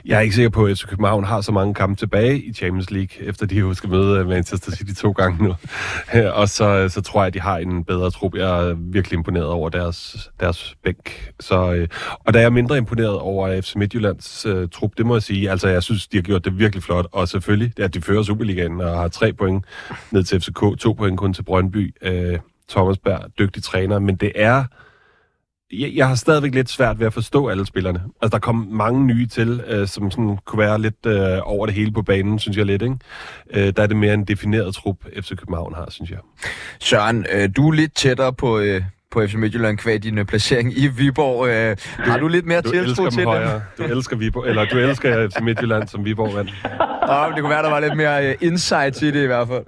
[0.06, 2.92] Jeg er ikke sikker på, at FC København har så mange kampe tilbage i Champions
[2.92, 5.56] League, efter de jo skal møde øh, Manchester City to gange nu.
[6.40, 8.36] og så, øh, så tror jeg, at de har en bedre trup.
[8.36, 11.32] Jeg er virkelig imponeret over deres, deres bænk.
[11.40, 11.88] Så, øh,
[12.26, 15.52] og der er jeg mindre imponeret over FC Midtjyllands øh, trup, det må jeg sige.
[15.52, 17.06] Altså, jeg synes, de har gjort det virkelig flot.
[17.12, 19.66] Og selvfølgelig, at de fører Superligaen og har tre point
[20.12, 21.96] ned til FCK, to point kun til Brøndby.
[22.02, 24.64] Øh, Thomas Berg, dygtig træner, men det er
[25.74, 28.02] jeg, jeg har stadigvæk lidt svært ved at forstå alle spillerne.
[28.22, 31.76] Altså, der kom mange nye til, øh, som sådan kunne være lidt øh, over det
[31.76, 32.96] hele på banen, synes jeg lidt, ikke?
[33.54, 36.20] Øh, der er det mere en defineret trup, FC København har, synes jeg.
[36.80, 40.78] Søren, øh, du er lidt tættere på, øh, på FC Midtjylland kvad din øh, placering
[40.78, 41.48] i Viborg.
[41.48, 43.26] Øh, har du lidt mere tiltro til dem det?
[43.26, 43.62] højere.
[43.78, 46.54] Du elsker Viborg, eller du elsker FC Midtjylland som Viborg vandt.
[47.10, 49.64] Oh, det kunne være, der var lidt mere øh, insight til det i hvert fald.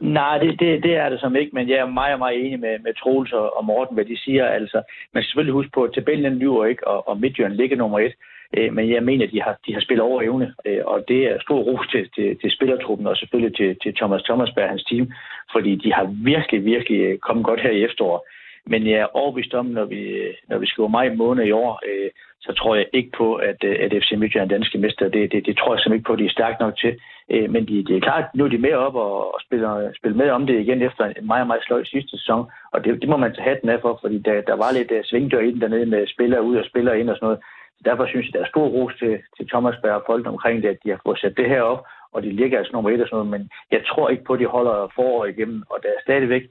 [0.00, 2.78] Nej, det, det, det er det som ikke, men jeg er meget, meget enig med,
[2.78, 4.46] med Troels og, og Morten, hvad de siger.
[4.46, 4.82] Altså,
[5.14, 8.14] man skal selvfølgelig huske på, at tabellen lyver ikke, og, og Midtjylland ligger nummer et.
[8.56, 11.20] Øh, men jeg mener, at de har, de har spillet over evne, øh, og det
[11.26, 14.84] er stor ros til, til, til spillertruppen, og selvfølgelig til, til Thomas Thomasberg og hans
[14.84, 15.12] team,
[15.52, 18.22] fordi de har virkelig, virkelig øh, kommet godt her i efteråret.
[18.66, 21.80] Men jeg er overbevist om, når vi, øh, når vi skriver maj måned i år,
[21.88, 25.08] øh, så tror jeg ikke på, at, øh, at FC Midtjylland er danske mester.
[25.08, 26.92] Det, det, det tror jeg simpelthen ikke på, at de er stærkt nok til.
[27.30, 30.18] Men men de, det er klart, nu er de med op og, og spiller, spiller
[30.22, 32.46] med om det igen efter en meget, meget sløj sidste sæson.
[32.72, 34.98] Og det, det må man tage hatten af for, fordi der, der var lidt uh,
[35.04, 37.40] svingdør i den dernede med spillere ud og spillere ind og sådan noget.
[37.76, 40.62] Så derfor synes jeg, der er stor ros til, til Thomas Berg og folk omkring
[40.62, 43.00] det, at de har fået sat det her op, og de ligger altså nummer et
[43.02, 43.34] og sådan noget.
[43.34, 46.44] Men jeg tror ikke på, at de holder forår igennem, og der er stadigvæk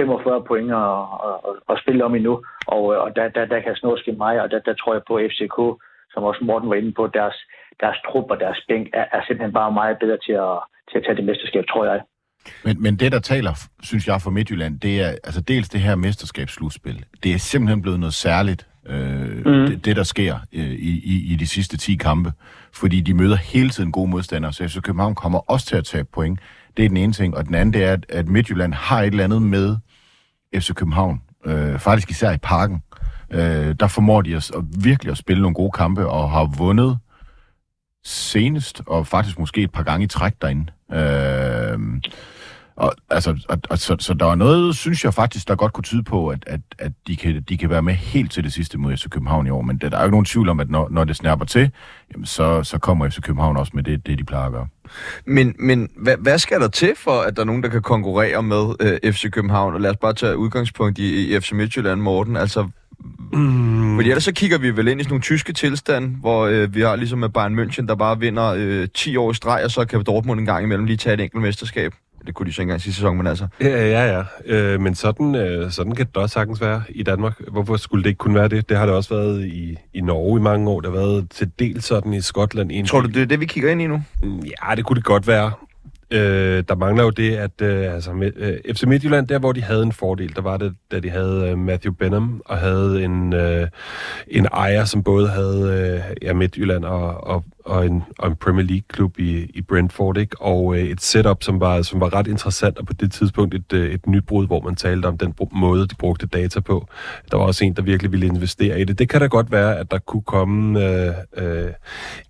[0.00, 1.36] 45 point at, at,
[1.70, 2.34] at spille om endnu,
[2.74, 5.14] og, og der, der, der kan snå ske mig, og der, der tror jeg på
[5.30, 5.58] FCK,
[6.12, 7.36] som også Morten var inde på, deres,
[7.82, 10.56] deres trup og deres bænk er, er simpelthen bare meget bedre til at,
[10.90, 12.00] til at tage det mesterskab, tror jeg.
[12.64, 15.94] Men, men det, der taler, synes jeg, for Midtjylland, det er altså dels det her
[15.94, 17.04] mesterskabsslutspil.
[17.22, 19.66] Det er simpelthen blevet noget særligt, øh, mm.
[19.66, 22.32] det, det, der sker øh, i, i, i de sidste 10 kampe.
[22.72, 26.04] Fordi de møder hele tiden gode modstandere, så FC København kommer også til at tage
[26.04, 26.40] point.
[26.76, 27.36] Det er den ene ting.
[27.36, 29.76] Og den anden, det er, at, at Midtjylland har et eller andet med
[30.54, 31.22] FC København.
[31.46, 32.82] Øh, faktisk især i parken.
[33.30, 36.98] Øh, der formår de at, at virkelig at spille nogle gode kampe, og har vundet
[38.04, 40.66] senest, og faktisk måske et par gange i træk derinde.
[40.92, 41.78] Øh,
[42.76, 45.84] og, altså, og, og, så, så der er noget, synes jeg faktisk, der godt kunne
[45.84, 48.78] tyde på, at, at, at de, kan, de kan være med helt til det sidste
[48.78, 49.62] mod FC København i år.
[49.62, 51.70] Men det, der er jo ikke nogen tvivl om, at når, når det snapper til,
[52.12, 54.66] jamen så, så kommer FC København også med det, det de plejer at gøre.
[55.24, 58.42] Men, men hvad, hvad skal der til for, at der er nogen, der kan konkurrere
[58.42, 59.74] med øh, FC København?
[59.74, 62.36] Og lad os bare tage udgangspunkt i, i FC Midtjylland, Morten.
[62.36, 62.68] Altså,
[63.32, 63.96] mm.
[63.96, 66.80] Fordi ellers så kigger vi vel ind i sådan nogle tyske tilstand, hvor øh, vi
[66.80, 69.84] har ligesom med Bayern München, der bare vinder øh, 10 år i streg, og så
[69.84, 71.92] kan Dortmund en gang imellem lige tage et enkelt mesterskab.
[72.26, 73.46] Det kunne de så ikke engang sidste sæson, men altså...
[73.60, 74.22] Ja, ja, ja.
[74.46, 77.40] Øh, men sådan, øh, sådan kan det også sagtens være i Danmark.
[77.48, 78.68] Hvorfor skulle det ikke kunne være det?
[78.68, 80.80] Det har det også været i, i Norge i mange år.
[80.80, 82.70] Det har været til del sådan i Skotland.
[82.72, 84.02] En Tror du, det er det, vi kigger ind i nu?
[84.22, 85.52] Ja, det kunne det godt være.
[86.12, 89.62] Øh, der mangler jo det, at øh, altså, med, øh, FC Midtjylland, der hvor de
[89.62, 93.32] havde en fordel, der var det, da de havde øh, Matthew Benham, og havde en,
[93.32, 93.68] øh,
[94.28, 98.66] en ejer, som både havde øh, ja, Midtjylland og, og, og, en, og en Premier
[98.66, 100.36] League-klub i, i Brentford, ikke?
[100.40, 103.72] og øh, et setup, som var, som var ret interessant, og på det tidspunkt et,
[103.72, 106.86] øh, et nybrud, hvor man talte om den måde, de brugte data på.
[107.30, 108.98] Der var også en, der virkelig ville investere i det.
[108.98, 111.70] Det kan da godt være, at der kunne komme øh, øh,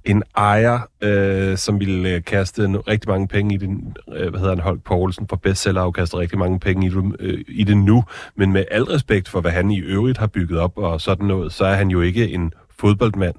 [0.04, 4.40] en ejer, øh, som ville øh, kaste en, rigtig mange penge i den, øh, hvad
[4.40, 7.64] hedder han, Holk Poulsen fra bestseller, og kaste rigtig mange penge i det, øh, i
[7.64, 8.04] det nu.
[8.36, 11.52] Men med al respekt for, hvad han i øvrigt har bygget op og sådan noget,
[11.52, 13.34] så er han jo ikke en fodboldmand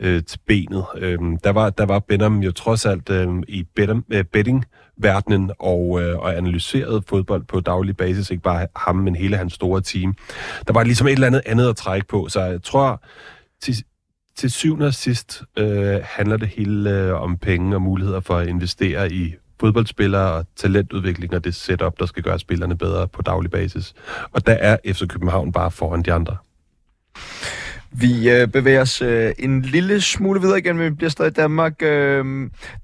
[0.00, 0.84] øh, til benet.
[0.96, 6.02] Øh, der, var, der var Benham jo trods alt øh, i Benham, øh, betting-verdenen og,
[6.02, 10.14] øh, og analyserede fodbold på daglig basis, ikke bare ham, men hele hans store team.
[10.66, 13.02] Der var ligesom et eller andet andet at trække på, så jeg tror,
[13.62, 13.74] til,
[14.36, 18.48] til syvende og sidst øh, handler det hele øh, om penge og muligheder for at
[18.48, 23.50] investere i fodboldspillere og talentudvikling og det setup, der skal gøre spillerne bedre på daglig
[23.50, 23.94] basis.
[24.32, 26.36] Og der er FC København bare foran de andre.
[27.98, 31.32] Vi øh, bevæger os øh, en lille smule videre igen, men vi bliver stadig i
[31.32, 31.82] Danmark.
[31.82, 32.24] Øh,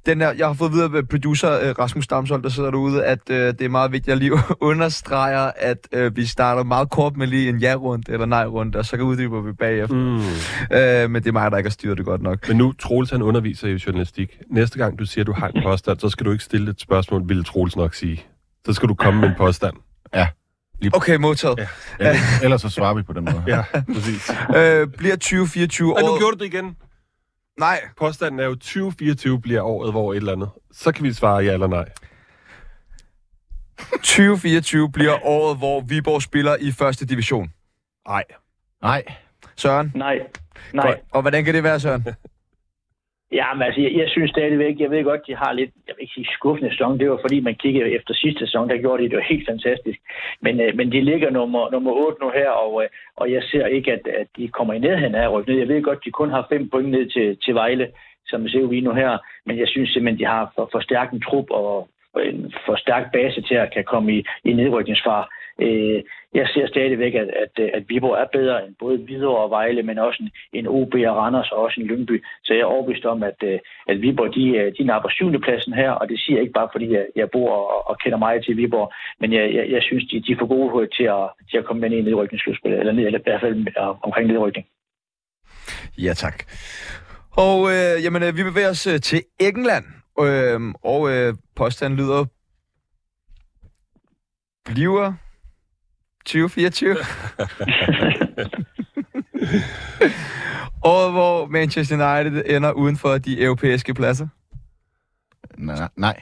[0.07, 3.31] den her, jeg har fået videre af producer øh, Rasmus Damshold, der sidder derude, at
[3.31, 7.17] øh, det er meget vigtigt, at jeg lige understreger, at øh, vi starter meget kort
[7.17, 9.97] med lige en ja-runde eller nej-runde, og så kan uddyber vi bagefter.
[9.97, 10.77] Mm.
[10.77, 12.49] Øh, men det er mig, der ikke har styret det godt nok.
[12.49, 14.39] Men nu, Troels han underviser i journalistik.
[14.51, 16.81] Næste gang du siger, at du har en påstand, så skal du ikke stille et
[16.81, 18.25] spørgsmål, ville Troels nok sige.
[18.67, 19.77] Så skal du komme med en påstand.
[20.15, 20.27] Ja.
[20.93, 21.59] Okay, modtaget.
[21.59, 21.67] Ja.
[21.99, 23.45] Ellers, ellers så svarer vi på den måde.
[23.47, 23.65] Ja,
[23.95, 24.31] præcis.
[24.57, 26.19] Øh, bliver 2024 Og nu året...
[26.21, 26.77] gjorde du det igen.
[27.59, 30.49] Nej, Påstanden er jo, 2024 bliver året, hvor et eller andet.
[30.73, 31.89] Så kan vi svare ja eller nej.
[33.93, 37.53] 2024 bliver året, hvor Viborg spiller i første division.
[38.09, 38.25] Nej.
[38.83, 39.03] Nej.
[39.57, 39.93] Søren?
[39.95, 40.19] Nej.
[40.75, 40.87] Nej.
[40.87, 40.99] Godt.
[41.11, 42.05] Og hvordan kan det være, Søren?
[43.33, 46.03] Ja, men altså, jeg, jeg synes stadigvæk, jeg ved godt, de har lidt, jeg vil
[46.03, 49.09] ikke sige skuffende sæson, det var fordi, man kiggede efter sidste sæson, der gjorde de
[49.09, 49.99] det jo helt fantastisk.
[50.41, 53.67] Men, øh, men de ligger nummer, nummer 8 nu her, og, øh, og jeg ser
[53.67, 55.59] ikke, at, at de kommer i nærheden af at ned.
[55.59, 57.89] Jeg ved godt, de kun har fem point ned til, til Vejle,
[58.27, 61.13] som vi ser lige nu her, men jeg synes simpelthen, de har for, for stærk
[61.13, 65.23] en trup og og en for stærk base til at kan komme i, i nedrykningsfar.
[65.61, 66.03] Øh,
[66.35, 69.99] jeg ser stadigvæk, at, at, at Viborg er bedre end både Hvidovre og Vejle, men
[69.99, 72.25] også en, en OB og Randers og også en Lyngby.
[72.45, 73.59] Så jeg er overbevist om, at, øh,
[73.89, 76.69] at Viborg de, øh, de napper syvende pladsen her, og det siger jeg ikke bare,
[76.73, 80.05] fordi jeg, jeg bor og, og kender mig til Viborg, men jeg, jeg, jeg synes,
[80.11, 83.07] de, de er for gode til at, til at komme med i nedrykningsslutspillet, eller, ned,
[83.07, 84.67] eller i hvert fald øh, omkring nedrykning.
[85.99, 86.37] Ja, tak.
[87.37, 89.85] Og øh, jamen, øh, vi bevæger os øh, til England,
[90.21, 92.25] øh, og øh, påstanden lyder...
[94.65, 95.13] Bliver
[96.33, 96.97] 2024?
[100.85, 104.27] Året, hvor Manchester United ender uden for de europæiske pladser?
[105.59, 105.89] Nej.
[105.97, 106.21] nej.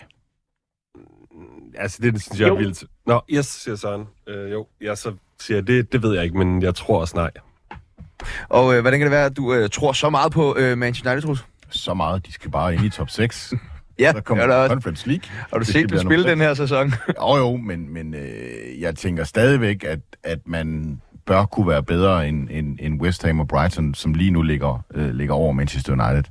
[1.79, 2.55] Altså, det synes jeg er Jo.
[2.55, 2.85] vildt.
[3.07, 4.07] Nå, yes, siger Søren.
[4.29, 7.31] Øh, jo, jeg så siger, det, det ved jeg ikke, men jeg tror også nej.
[8.49, 11.11] Og øh, hvordan kan det være, at du øh, tror så meget på øh, Manchester
[11.11, 11.47] United, Troels?
[11.71, 12.27] Så meget.
[12.27, 13.55] De skal bare ind i top 6.
[13.99, 14.69] Ja, Så kommer er der.
[14.69, 15.31] Conference League.
[15.53, 16.93] Har du set de dem spille den her sæson?
[17.21, 22.29] Jo, jo, men, men øh, jeg tænker stadigvæk, at, at man bør kunne være bedre
[22.29, 25.93] end, end, end West Ham og Brighton, som lige nu ligger, øh, ligger over Manchester
[25.93, 26.25] United.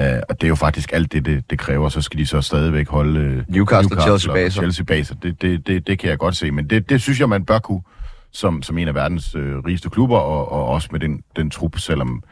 [0.00, 1.88] Øh, og det er jo faktisk alt det, det, det kræver.
[1.88, 4.60] Så skal de så stadigvæk holde øh, Newcastle og Chelsea baser.
[4.60, 5.14] Chelsea baser.
[5.14, 7.58] Det, det, det, det kan jeg godt se, men det, det synes jeg, man bør
[7.58, 7.82] kunne
[8.32, 11.78] som, som en af verdens øh, rigeste klubber, og, og også med den, den trup,
[11.78, 12.22] selvom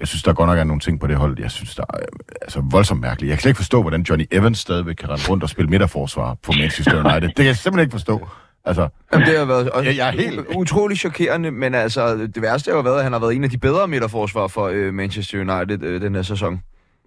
[0.00, 1.96] jeg synes, der godt nok er nogle ting på det hold, jeg synes, der er
[1.98, 2.06] øh,
[2.42, 3.30] altså, voldsomt mærkeligt.
[3.30, 6.36] Jeg kan slet ikke forstå, hvordan Johnny Evans stadigvæk kan rende rundt og spille midterforsvar
[6.42, 7.28] på Manchester United.
[7.28, 8.28] Det kan jeg simpelthen ikke forstå.
[8.64, 12.42] Altså, Jamen, det har været også Ja, jeg er helt- utrolig chokerende, men altså, det
[12.42, 14.94] værste har jo været, at han har været en af de bedre midterforsvar for øh,
[14.94, 16.60] Manchester United øh, den her sæson.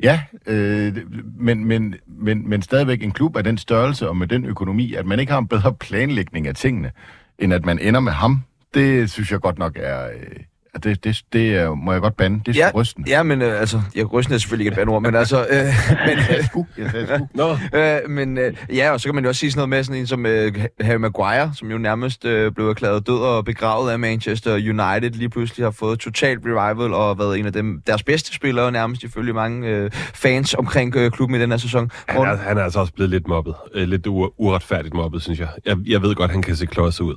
[0.03, 0.95] Ja, øh,
[1.39, 5.05] men, men, men, men stadigvæk en klub af den størrelse og med den økonomi, at
[5.05, 6.91] man ikke har en bedre planlægning af tingene,
[7.39, 8.41] end at man ender med ham,
[8.73, 10.05] det synes jeg godt nok er...
[10.07, 10.39] Øh,
[10.83, 12.41] det, det, det må jeg godt bande.
[12.45, 13.09] Det er Ja, ja, rystende.
[13.09, 15.65] ja, men øh, altså, jeg rystende er selvfølgelig ikke et bandord, men altså, øh,
[16.07, 16.67] men, sgu.
[17.33, 19.83] Nå, øh, men øh, ja, og så kan man jo også sige sådan noget med
[19.83, 23.91] sådan en som øh, Harry Maguire, som jo nærmest øh, blev erklæret død og begravet
[23.91, 28.03] af Manchester United, lige pludselig har fået totalt revival og været en af dem, deres
[28.03, 31.91] bedste spillere nærmest ifølge mange øh, fans omkring øh, klubben i den her sæson.
[32.07, 33.53] han er, han er altså også blevet lidt mobbet.
[33.73, 35.47] Øh, lidt u- uretfærdigt mobbet, synes jeg.
[35.65, 35.77] jeg.
[35.85, 37.15] Jeg ved godt, han kan se klodset ud.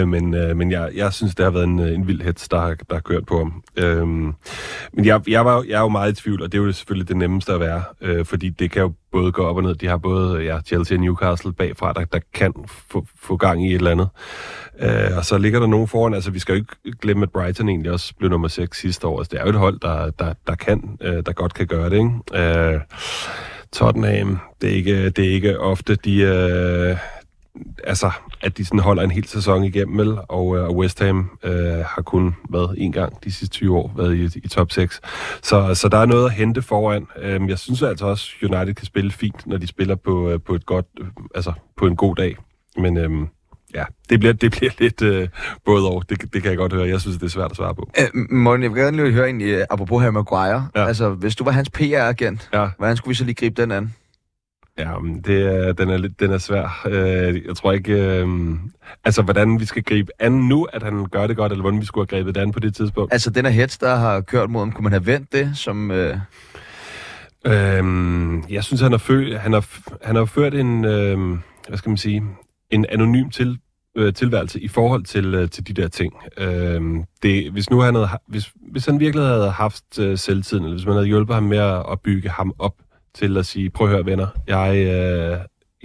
[0.00, 2.48] Øh, men øh, men jeg, jeg synes, det har været en, øh, en vild hets,
[2.48, 3.62] der har, der har kørt på ham.
[3.76, 4.34] Øhm,
[4.92, 7.08] men jeg, jeg, var, jeg er jo meget i tvivl, og det er jo selvfølgelig
[7.08, 7.82] det nemmeste at være.
[8.00, 9.74] Øh, fordi det kan jo både gå op og ned.
[9.74, 12.54] De har både ja, Chelsea og Newcastle bagfra, der, der kan
[12.90, 14.08] få, få gang i et eller andet.
[14.80, 16.14] Øh, og så ligger der nogen foran.
[16.14, 19.18] Altså, vi skal jo ikke glemme, at Brighton egentlig også blev nummer 6 sidste år.
[19.18, 21.90] Altså, det er jo et hold, der, der, der kan, øh, der godt kan gøre
[21.90, 22.70] det, ikke?
[22.72, 22.80] Øh,
[23.72, 26.96] Tottenham, det er ikke, det er ikke ofte, de, øh,
[27.84, 30.18] altså, at de sådan holder en hel sæson igennem, vel?
[30.28, 31.52] Og, øh, og West Ham øh,
[31.86, 35.00] har kun været en gang de sidste 20 år været i, i top 6.
[35.42, 37.06] Så, så der er noget at hente foran.
[37.22, 40.54] Øh, jeg synes altså også, United kan spille fint, når de spiller på, øh, på
[40.54, 42.36] et godt, øh, altså på en god dag.
[42.76, 43.10] Men øh,
[43.74, 45.28] ja, det bliver, det bliver lidt øh,
[45.64, 46.04] både og.
[46.08, 46.88] Det, det kan jeg godt høre.
[46.88, 47.90] Jeg synes, det er svært at svare på.
[47.98, 50.68] Øh, Morten, jeg vil gerne lige høre en, øh, apropos Harry Maguire.
[50.74, 50.80] Ja.
[50.80, 50.86] Ja.
[50.86, 52.68] Altså, hvis du var hans PR-agent, Ja.
[52.78, 53.94] hvordan skulle vi så lige gribe den an?
[54.78, 56.86] Ja, men det er, den, er lidt, den er svær.
[56.88, 57.92] Øh, jeg tror ikke...
[57.92, 58.28] Øh,
[59.04, 61.86] altså, hvordan vi skal gribe an nu, at han gør det godt, eller hvordan vi
[61.86, 63.12] skulle have grebet det an på det tidspunkt.
[63.12, 65.90] Altså, den her hets, der har kørt mod ham, kunne man have vendt det som...
[65.90, 66.16] Øh,
[67.46, 69.66] Øhm, jeg synes, han har, fø, han har,
[70.02, 72.24] han har ført en, øhm, hvad skal man sige,
[72.70, 73.58] en anonym til,
[73.96, 76.12] øh, tilværelse i forhold til, øh, til de der ting.
[76.38, 80.64] Øhm, det, hvis nu han havde, ha- hvis, hvis han virkelig havde haft øh, selvtiden,
[80.64, 82.74] eller hvis man havde hjulpet ham med at, at bygge ham op
[83.14, 85.38] til at sige, prøv at høre venner, jeg, øh,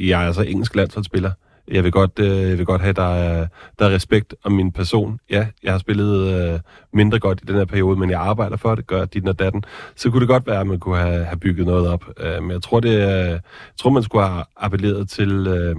[0.07, 1.31] jeg er altså engelsk landsholdsspiller,
[1.67, 3.47] Jeg vil godt, øh, jeg vil godt have, der er,
[3.79, 5.19] der er respekt om min person.
[5.29, 6.59] Ja, jeg har spillet øh,
[6.93, 9.63] mindre godt i den her periode, men jeg arbejder for det, gør dit og datten.
[9.95, 12.05] Så kunne det godt være, at man kunne have, have bygget noget op.
[12.19, 13.41] Øh, men jeg tror, det, øh, jeg
[13.77, 15.75] tror, man skulle have appelleret til, øh,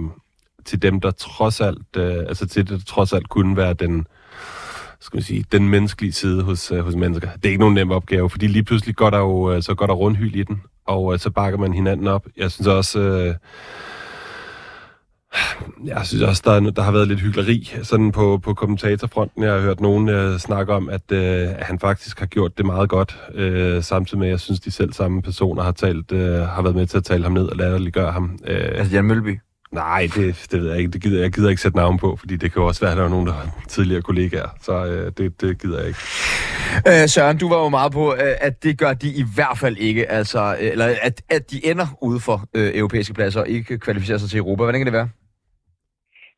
[0.65, 4.07] til dem, der trods alt, øh, altså til det, der trods alt kunne være den,
[5.05, 7.29] skal man sige, den menneskelige side hos, øh, hos mennesker.
[7.31, 9.85] Det er ikke nogen nem opgave, fordi lige pludselig går der jo øh, så går
[9.85, 12.25] der rundhyl i den, og øh, så bakker man hinanden op.
[12.37, 13.35] Jeg synes også, øh,
[15.85, 19.43] jeg synes også, der, der har været lidt hyggeleri sådan på, på kommentatorfronten.
[19.43, 22.89] Jeg har hørt nogen øh, snakke om, at, øh, han faktisk har gjort det meget
[22.89, 26.61] godt, øh, samtidig med, at jeg synes, de selv samme personer har, talt, øh, har
[26.61, 28.39] været med til at tale ham ned og latterliggøre ham.
[28.47, 29.39] Øh, altså Jan Mølby?
[29.75, 30.91] Nej, det, det ved jeg ikke.
[30.91, 32.97] Det gider, jeg gider ikke sætte navn på, fordi det kan jo også være, at
[32.97, 34.49] der er nogen, der har tidligere kollegaer.
[34.61, 35.99] Så øh, det, det gider jeg ikke.
[36.89, 39.77] Øh, Søren, du var jo meget på, øh, at det gør de i hvert fald
[39.77, 40.11] ikke.
[40.11, 44.17] Altså, øh, eller at, at de ender ude for øh, europæiske pladser og ikke kvalificerer
[44.17, 44.63] sig til Europa.
[44.63, 45.09] Hvordan kan det være?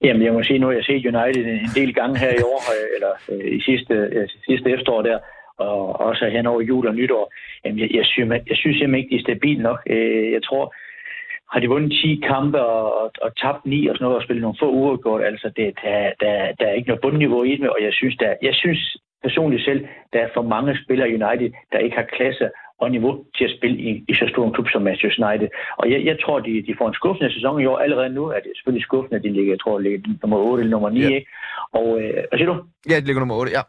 [0.03, 2.43] Jamen, jeg må sige nu, at jeg har set United en del gange her i
[2.51, 5.19] år, øh, eller øh, i sidste, øh, sidste efterår der,
[5.57, 7.33] og også hen over jul og nytår.
[7.65, 9.79] Jamen, jeg, jeg, synes, jeg synes simpelthen ikke, de er stabile nok.
[9.89, 10.73] Øh, jeg tror,
[11.51, 14.41] har de vundet 10 kampe og, og, og tabt 9 og sådan noget, og spillet
[14.41, 15.23] nogle få uger godt.
[15.25, 18.33] Altså, det, der, der, der er ikke noget bundniveau i det, og jeg synes, der,
[18.41, 22.49] jeg synes personligt selv, der er for mange spillere i United, der ikke har klasse
[22.81, 25.49] og niveau til at spille i, i så stor en klub som Manchester United.
[25.77, 27.77] Og jeg, jeg tror, de, de får en skuffende sæson i år.
[27.77, 30.71] Allerede nu er det selvfølgelig skuffende, at de ligger, jeg tror, ligger nummer 8 eller
[30.71, 31.09] nummer 9, ja.
[31.09, 31.29] ikke?
[31.71, 32.55] Og, øh, hvad siger du?
[32.89, 33.61] Ja, det ligger nummer 8, ja.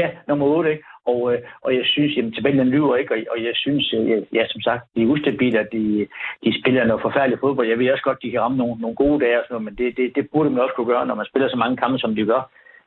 [0.00, 0.84] Ja, nummer 8, ikke?
[1.06, 4.46] Og, øh, og jeg synes, jamen tabellen lyver ikke, og, og jeg synes, øh, ja,
[4.46, 6.06] som sagt, de er ustabile, at de,
[6.44, 7.68] de spiller noget forfærdeligt fodbold.
[7.68, 9.74] Jeg ved også godt, de kan ramme nogle, nogle gode dage og sådan noget, men
[9.78, 12.14] det, det, det burde man også kunne gøre, når man spiller så mange kampe, som
[12.14, 12.42] de gør.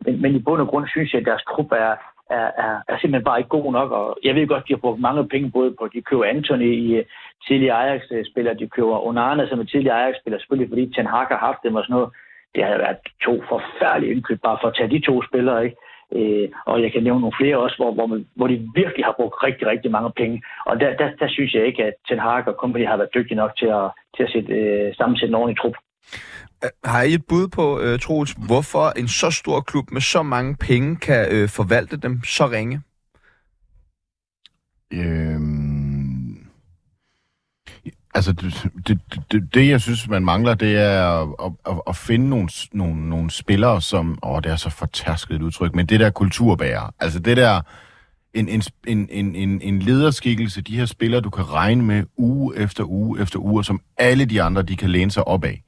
[0.05, 1.95] Men, men i bund og grund synes jeg, at deres trup er,
[2.29, 4.99] er, er, er simpelthen bare ikke god nok, og jeg ved godt, de har brugt
[4.99, 7.03] mange penge både på, de køber Anthony i
[7.47, 11.63] tidligere Ajax-spiller, de køber Onana som er tidligere Ajax-spiller, selvfølgelig fordi Ten Hag har haft
[11.63, 12.09] dem og sådan noget.
[12.55, 15.77] Det har været to forfærdelige indkøb bare for at tage de to spillere, ikke?
[16.17, 19.15] Øh, og jeg kan nævne nogle flere også, hvor, hvor, man, hvor de virkelig har
[19.19, 20.43] brugt rigtig, rigtig mange penge.
[20.65, 23.41] Og der, der, der synes jeg ikke, at Ten Hag og company har været dygtige
[23.43, 25.75] nok til at, til at sætte, øh, sammensætte en ordentlig trup.
[26.83, 30.55] Har I et bud på, uh, Troels, hvorfor en så stor klub med så mange
[30.67, 32.81] penge kan uh, forvalte dem så ringe?
[34.93, 35.72] Øhm,
[38.13, 38.99] altså, det, det,
[39.31, 43.31] det, det, jeg synes, man mangler, det er at, at, at finde nogle, nogle, nogle
[43.31, 44.19] spillere, som...
[44.23, 46.93] Åh, det er så fortærsket et udtryk, men det der kulturbærer.
[46.99, 47.61] Altså, det der...
[48.33, 52.83] En, en, en, en, en, lederskikkelse, de her spillere, du kan regne med uge efter
[52.83, 55.63] uge efter uge, som alle de andre, de kan læne sig op af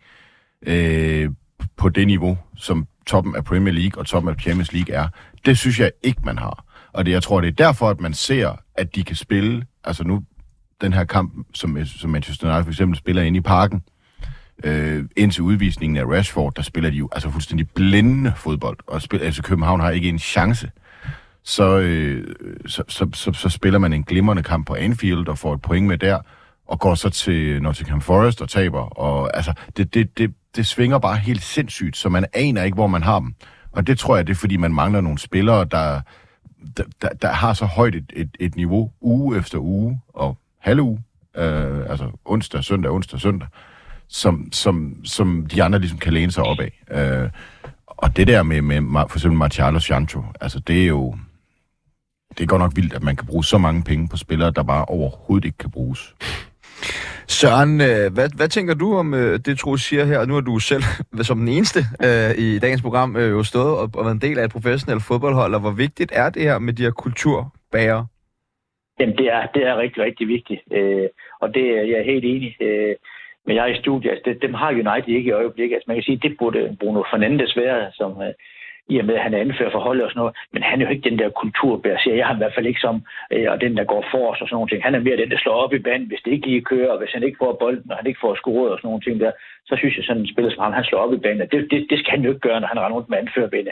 [0.66, 1.30] øh,
[1.78, 5.08] på det niveau, som toppen af Premier League og toppen af Champions League er.
[5.46, 6.64] Det synes jeg ikke, man har.
[6.94, 10.04] Og det, jeg tror, det er derfor, at man ser, at de kan spille, altså
[10.04, 10.24] nu,
[10.82, 13.84] den her kamp, som, som Manchester United for eksempel spiller inde i parken,
[14.64, 19.20] øh, indtil udvisningen af Rashford, der spiller de jo altså fuldstændig blændende fodbold, og spil,
[19.20, 20.72] altså København har ikke en chance.
[21.44, 25.54] Så, øh, så, så, så, så spiller man en glimrende kamp på Anfield og får
[25.54, 26.20] et point med der,
[26.68, 28.80] og går så til Nottingham Forest og taber.
[28.80, 32.88] Og altså, det, det, det, det svinger bare helt sindssygt, så man aner ikke, hvor
[32.88, 33.36] man har dem.
[33.72, 36.02] Og det tror jeg, det er, fordi man mangler nogle spillere, der,
[36.78, 40.82] der, der, der har så højt et, et, et niveau uge efter uge og halve
[40.82, 41.04] uge,
[41.38, 43.48] øh, altså onsdag, søndag, onsdag, søndag,
[44.08, 46.84] som, som, som de andre ligesom kan læne sig op af.
[46.92, 47.30] Øh,
[47.88, 51.16] og det der med, med for eksempel Marcialo Sancho, altså det er jo,
[52.38, 54.64] det er godt nok vildt, at man kan bruge så mange penge på spillere, der
[54.64, 56.16] bare overhovedet ikke kan bruges.
[57.28, 60.26] Søren, øh, hvad, hvad tænker du om øh, det, Troels siger her?
[60.26, 60.84] Nu har du selv
[61.22, 64.40] som den eneste øh, i dagens program øh, jo stået og, og været en del
[64.40, 68.06] af et professionelt fodboldhold, og hvor vigtigt er det her med de her kulturbærer?
[69.00, 72.26] Jamen, det er, det er rigtig, rigtig vigtigt, øh, og det er jeg er helt
[72.26, 72.96] enig øh,
[73.46, 74.12] men jer i studiet.
[74.12, 75.76] Altså, det, dem har United ikke i øjeblikket.
[75.76, 78.34] Altså, man kan sige, det burde Bruno Fernandes være, som, øh,
[78.94, 80.36] i og med, at han er anfører for holdet og sådan noget.
[80.54, 82.86] Men han er jo ikke den der kulturbær, siger jeg ham i hvert fald ikke
[82.86, 82.96] som,
[83.34, 84.84] øh, og den, der går for os og sådan nogle ting.
[84.84, 87.00] Han er mere den, der slår op i banen, hvis det ikke lige kører, og
[87.00, 89.32] hvis han ikke får bolden, og han ikke får scoret og sådan nogle ting der,
[89.70, 91.50] så synes jeg sådan en spiller som ham, han slår op i banen.
[91.52, 93.72] Det, det, det skal han jo ikke gøre, når han render rundt med anførerbinde.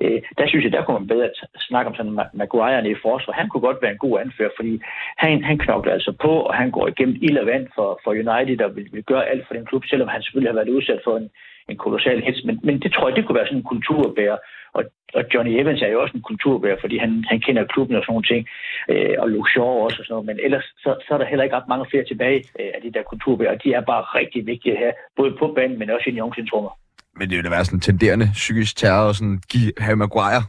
[0.00, 1.28] Øh, der synes jeg, der kunne man bedre
[1.68, 3.32] snakke om sådan Maguire i forsvar.
[3.40, 4.80] Han kunne godt være en god anfører, fordi
[5.16, 8.60] han, han knokler altså på, og han går igennem ild og vand for, for United,
[8.66, 11.16] og vil, vil gøre alt for den klub, selvom han selvfølgelig har været udsat for
[11.16, 11.30] en,
[11.68, 12.44] en kolossal hits.
[12.44, 14.38] Men, men det tror jeg, det kunne være sådan en kulturbærer.
[14.72, 14.84] Og,
[15.14, 18.12] og Johnny Evans er jo også en kulturbærer, fordi han, han kender klubben og sådan
[18.12, 18.48] nogle ting.
[18.92, 20.26] Øh, og Luke Shaw også og sådan noget.
[20.26, 22.92] Men ellers så, så er der heller ikke ret mange flere tilbage øh, af de
[22.92, 23.54] der kulturbærer.
[23.64, 26.22] De er bare rigtig vigtige her, både på banen, men også i de
[27.18, 30.42] men det vil da være sådan tenderende psykisk terror og sådan give Harry Maguire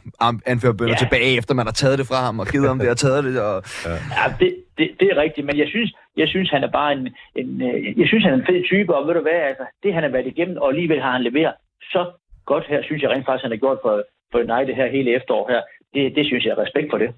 [0.46, 1.02] anførerbønder ja.
[1.04, 3.40] tilbage, efter man har taget det fra ham og givet ham det og taget det.
[3.40, 3.62] Og...
[3.84, 6.92] Ja, ja det, det, det, er rigtigt, men jeg synes, jeg synes, han er bare
[6.92, 7.08] en,
[7.40, 9.94] en, øh, jeg synes, han er en fed type, og ved du hvad, altså, det
[9.94, 12.02] han har været igennem, og alligevel har han leveret så
[12.46, 13.94] godt her, synes jeg rent faktisk, han har gjort for,
[14.32, 15.60] for United her hele efterår her.
[15.94, 17.10] Det, det synes jeg er respekt for det.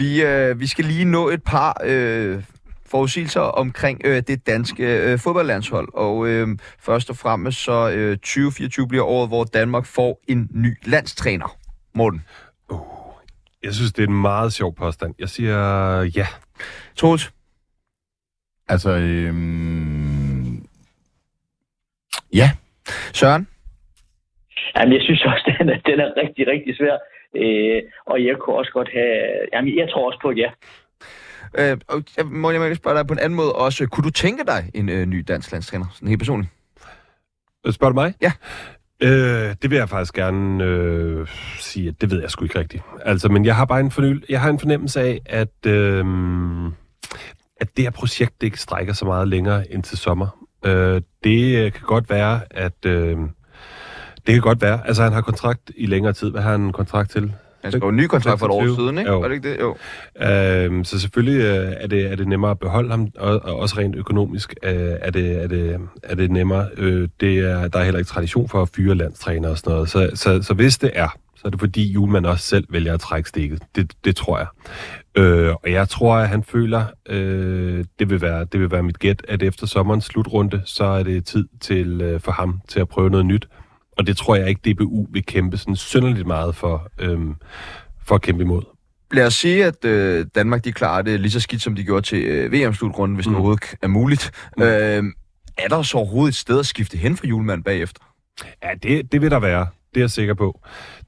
[0.00, 2.42] Vi, øh, vi skal lige nå et par øh,
[2.90, 5.88] forudsigelser omkring øh, det danske øh, fodboldlandshold.
[5.94, 6.48] Og øh,
[6.80, 11.56] først og fremmest så øh, 2024 bliver året, hvor Danmark får en ny landstræner.
[11.94, 12.22] Morten.
[13.62, 15.14] Jeg synes, det er en meget sjov påstand.
[15.18, 15.58] Jeg siger
[16.02, 16.26] ja.
[16.96, 17.32] Troels.
[18.68, 20.66] Altså, øhm...
[22.34, 22.50] ja.
[23.12, 23.48] Søren.
[24.76, 26.96] Jamen, jeg synes også, den er, den er rigtig, rigtig svær.
[27.36, 29.20] Øh, og jeg kunne også godt have...
[29.52, 30.50] Jamen, jeg tror også på et ja.
[31.58, 33.86] Øh, og jeg må jeg spørge dig på en anden måde også.
[33.86, 36.52] Kunne du tænke dig en øh, ny dansk landstræner, sådan helt personligt?
[37.70, 38.14] Spørger du mig?
[38.22, 38.32] Ja.
[39.02, 41.28] Øh, det vil jeg faktisk gerne øh,
[41.58, 42.82] sige, at det ved jeg sgu ikke rigtigt.
[43.04, 46.04] Altså, men jeg har bare en, forny- jeg har en fornemmelse af, at, øh,
[47.60, 50.46] at det her projekt det ikke strækker så meget længere end til sommer.
[50.64, 52.86] Øh, det øh, kan godt være, at...
[52.86, 53.18] Øh,
[54.26, 54.86] det kan godt være.
[54.86, 56.30] Altså, han har kontrakt i længere tid.
[56.30, 57.34] Hvad har han en kontrakt til?
[57.62, 58.84] Han skrev en ny kontrakt for et år 26.
[58.84, 59.10] siden, ikke?
[59.10, 59.20] Jo.
[59.20, 59.60] Var det ikke det?
[59.60, 59.76] Jo.
[60.26, 63.78] Øhm, så selvfølgelig øh, er, det, er det nemmere at beholde ham, og, og også
[63.78, 66.68] rent økonomisk øh, er, det, er, det, er det nemmere.
[66.76, 69.88] Øh, det er, der er heller ikke tradition for at fyre landstræner og sådan noget.
[69.90, 73.00] Så, så, så hvis det er, så er det fordi Julemand også selv vælger at
[73.00, 73.62] trække stikket.
[73.76, 74.46] Det, det tror jeg.
[75.14, 78.98] Øh, og jeg tror, at han føler, øh, det, vil være, det vil være mit
[78.98, 82.88] gæt, at efter sommerens slutrunde, så er det tid til øh, for ham til at
[82.88, 83.48] prøve noget nyt.
[84.00, 87.18] Og det tror jeg ikke, DBU vil kæmpe sådan synderligt meget for, øh,
[88.06, 88.62] for at kæmpe imod.
[89.12, 92.06] Lad os sige, at øh, Danmark de klarer det lige så skidt, som de gjorde
[92.06, 93.30] til øh, VM-slutrunden, hvis mm.
[93.30, 94.30] det overhovedet er muligt.
[94.56, 94.62] Mm.
[94.62, 95.04] Øh,
[95.58, 98.02] er der så overhovedet et sted at skifte hen for julemand bagefter?
[98.62, 99.66] Ja, det, det vil der være.
[99.94, 100.60] Det er jeg sikker på.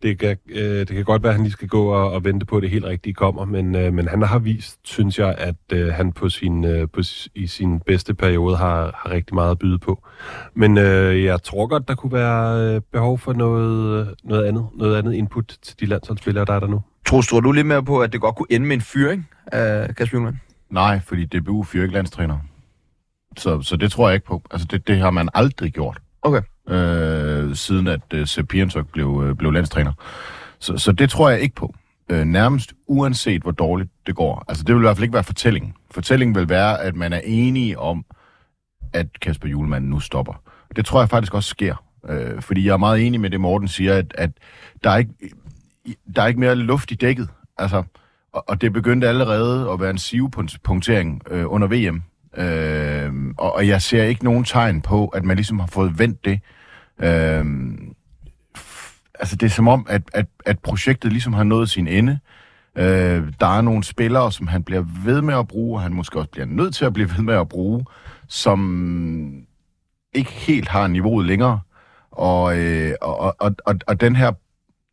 [0.02, 2.46] Det kan, øh, det kan godt være, at han lige skal gå og, og vente
[2.46, 5.54] på, at det helt rigtige kommer, men, øh, men han har vist, synes jeg, at
[5.72, 9.50] øh, han på sin, øh, på, s- i sin bedste periode har, har rigtig meget
[9.50, 10.04] at byde på.
[10.54, 14.96] Men øh, jeg tror godt, der kunne være øh, behov for noget, noget, andet, noget
[14.96, 16.82] andet input til de landsholdsspillere, der er der nu.
[17.06, 19.96] Troels, tror du lidt mere på, at det godt kunne ende med en fyring af
[19.96, 20.36] Kasper Julemand?
[20.70, 22.38] Nej, fordi DBU fyrer ikke landstræner.
[23.36, 24.42] Så, så det tror jeg ikke på.
[24.50, 25.98] Altså, det, det har man aldrig gjort.
[26.22, 29.92] Okay øh, siden at øh, Sepp Pientok blev, øh, blev landstræner.
[30.58, 31.74] Så, så det tror jeg ikke på.
[32.08, 34.44] Øh, nærmest uanset hvor dårligt det går.
[34.48, 35.74] Altså det vil i hvert fald ikke være fortællingen.
[35.90, 38.04] Fortællingen vil være, at man er enige om,
[38.92, 40.42] at Kasper Julemand nu stopper.
[40.76, 41.84] Det tror jeg faktisk også sker.
[42.08, 44.30] Øh, fordi jeg er meget enig med det, Morten siger, at, at
[44.84, 45.12] der, er ikke,
[46.16, 47.28] der er ikke mere luft i dækket.
[47.58, 47.82] Altså,
[48.32, 52.02] og, og det begyndte allerede at være en sivepunktering øh, under VM.
[52.36, 55.98] Øh, Øhm, og, og jeg ser ikke nogen tegn på, at man ligesom har fået
[55.98, 56.40] vendt det.
[56.98, 57.44] Øh,
[59.20, 62.18] altså det er som om, at, at, at projektet ligesom har nået sin ende.
[62.76, 66.18] Øh, der er nogle spillere, som han bliver ved med at bruge, og han måske
[66.18, 67.84] også bliver nødt til at blive ved med at bruge,
[68.28, 69.46] som
[70.14, 71.60] ikke helt har niveauet længere.
[72.10, 74.32] Og, øh, og, og, og, og den her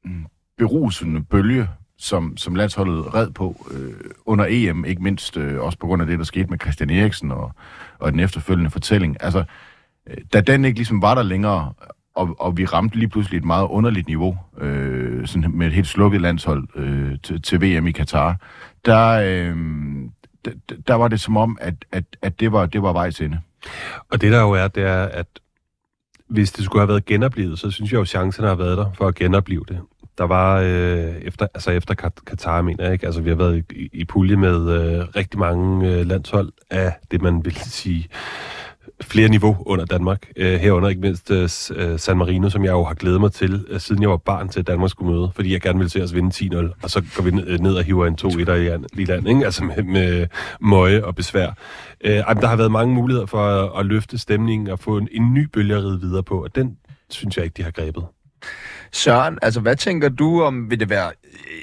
[0.05, 0.25] mm,
[0.57, 1.67] berusende bølge,
[1.97, 6.07] som, som landsholdet red på øh, under EM, ikke mindst øh, også på grund af
[6.07, 7.51] det, der skete med Christian Eriksen og,
[7.99, 9.17] og den efterfølgende fortælling.
[9.19, 9.43] Altså,
[10.09, 11.73] øh, da den ikke ligesom var der længere,
[12.15, 15.87] og, og vi ramte lige pludselig et meget underligt niveau, øh, sådan med et helt
[15.87, 18.35] slukket landshold øh, til, til VM i Katar,
[18.85, 19.55] der, øh,
[20.45, 20.51] der,
[20.87, 23.39] der var det som om, at, at, at det, var, det var vejs ende.
[24.09, 25.27] Og det der jo er, det er, at
[26.27, 28.91] hvis det skulle have været genoplevet, så synes jeg jo, at chancerne har været der
[28.93, 29.79] for at genopleve det.
[30.19, 31.93] Der var øh, efter, altså efter
[32.27, 35.89] Katar, mener jeg ikke, altså vi har været i, i pulje med øh, rigtig mange
[35.89, 38.07] øh, landshold af det, man vil sige
[39.01, 40.27] flere niveau under Danmark.
[40.35, 43.65] Øh, herunder ikke mindst øh, øh, San Marino, som jeg jo har glædet mig til,
[43.69, 46.03] øh, siden jeg var barn til, at Danmark skulle møde, fordi jeg gerne ville se
[46.03, 48.85] os vinde 10-0, og så går vi ned, øh, og hiver en 2-1 i, an-
[48.97, 49.45] i land, ikke?
[49.45, 50.27] altså med, med
[50.61, 51.51] møje og besvær.
[52.03, 55.07] Øh, ej, der har været mange muligheder for at, at løfte stemningen og få en,
[55.11, 56.77] en ny bølge at ride videre på, og den
[57.09, 58.03] synes jeg ikke, de har grebet.
[58.91, 61.11] Søren, altså hvad tænker du om, vil det være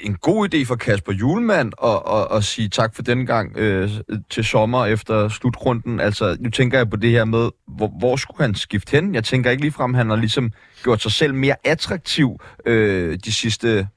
[0.03, 3.89] en god idé for Kasper Julemand at, at, at sige tak for den gang øh,
[4.29, 5.99] til sommer efter slutrunden?
[5.99, 9.15] Altså nu tænker jeg på det her med, hvor, hvor skulle han skifte hen?
[9.15, 10.51] Jeg tænker ikke ligefrem, han har ligesom
[10.83, 13.87] gjort sig selv mere attraktiv øh, de sidste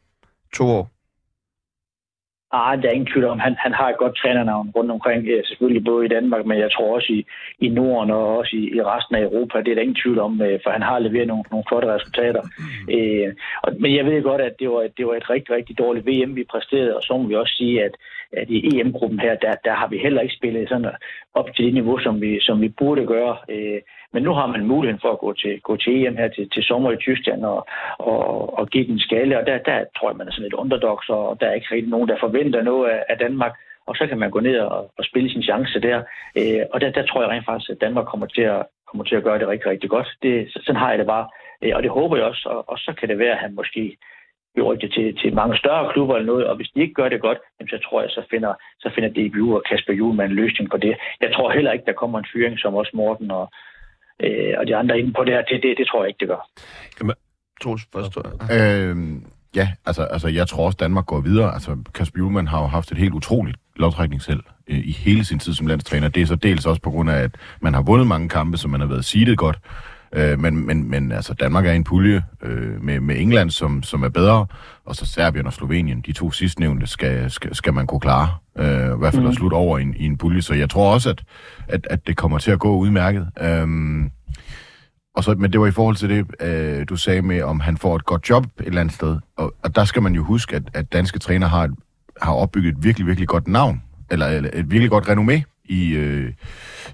[0.54, 0.99] to år.
[2.53, 5.42] Ah, der er ingen tvivl om, han, han har et godt trænernavn rundt omkring, ja,
[5.42, 7.26] selvfølgelig både i Danmark, men jeg tror også i,
[7.59, 9.59] i Norden og også i, i resten af Europa.
[9.59, 12.42] Det er der ingen tvivl om, øh, for han har leveret nogle, nogle flotte resultater.
[12.94, 13.28] Øh,
[13.62, 16.36] og, men jeg ved godt, at det var, det var et rigtig, rigtig dårligt VM,
[16.36, 17.94] vi præsterede, og så må vi også sige, at,
[18.32, 20.90] at i EM-gruppen her, der, der har vi heller ikke spillet sådan
[21.34, 23.36] op til det niveau, som vi, som vi burde gøre.
[23.48, 23.80] Øh,
[24.12, 26.62] men nu har man muligheden for at gå til, gå til EM her til, til
[26.62, 27.66] sommer i Tyskland og,
[27.98, 29.38] og, og give den skalle.
[29.38, 31.90] Og der, der tror jeg, man er sådan lidt underdogs, og der er ikke rigtig
[31.90, 33.52] nogen, der forventer noget af, af Danmark.
[33.86, 36.02] Og så kan man gå ned og, og spille sin chance der.
[36.38, 39.16] Øh, og der, der tror jeg rent faktisk, at Danmark kommer til at, kommer til
[39.16, 40.08] at gøre det rigtig, rigtig godt.
[40.22, 41.26] Det, sådan har jeg det bare.
[41.62, 42.48] Øh, og det håber jeg også.
[42.48, 43.96] Og, og så kan det være, at han måske
[44.54, 46.46] bliver rygtet til, til mange større klubber eller noget.
[46.46, 47.38] Og hvis de ikke gør det godt,
[47.70, 50.94] så tror jeg, så finder, så finder DBU og Kasper Juhlmann en løsning på det.
[51.20, 53.52] Jeg tror heller ikke, der kommer en fyring, som også Morten og,
[54.24, 55.42] øh, og de andre inde på det her.
[55.42, 56.48] Det, det, det tror jeg ikke, det gør.
[57.00, 57.14] Jamen,
[57.62, 58.18] Troels, først,
[58.52, 58.96] øh,
[59.56, 61.54] Ja, altså, altså jeg tror også, Danmark går videre.
[61.54, 65.38] Altså, Kasper Juhlmann har jo haft et helt utroligt lodtrækning selv øh, i hele sin
[65.38, 66.08] tid som landstræner.
[66.08, 68.68] Det er så dels også på grund af, at man har vundet mange kampe, så
[68.68, 69.58] man har været sidet godt.
[70.12, 73.82] Øh, men, men, men altså, Danmark er i en pulje øh, med, med England, som,
[73.82, 74.46] som er bedre,
[74.84, 76.00] og så Serbien og Slovenien.
[76.06, 78.28] De to sidstnævnte skal, skal, skal man kunne klare.
[78.58, 79.28] Øh, I hvert fald mm.
[79.28, 80.42] at slutte over i en, i en pulje.
[80.42, 81.22] Så jeg tror også, at,
[81.68, 83.28] at, at det kommer til at gå udmærket.
[83.40, 83.68] Øh,
[85.14, 87.76] og så, men det var i forhold til det, øh, du sagde med, om han
[87.76, 89.16] får et godt job et eller andet sted.
[89.36, 91.74] Og, og der skal man jo huske, at, at danske træner har, et,
[92.22, 96.32] har opbygget et virkelig, virkelig godt navn, eller, eller et virkelig godt renommé i, øh,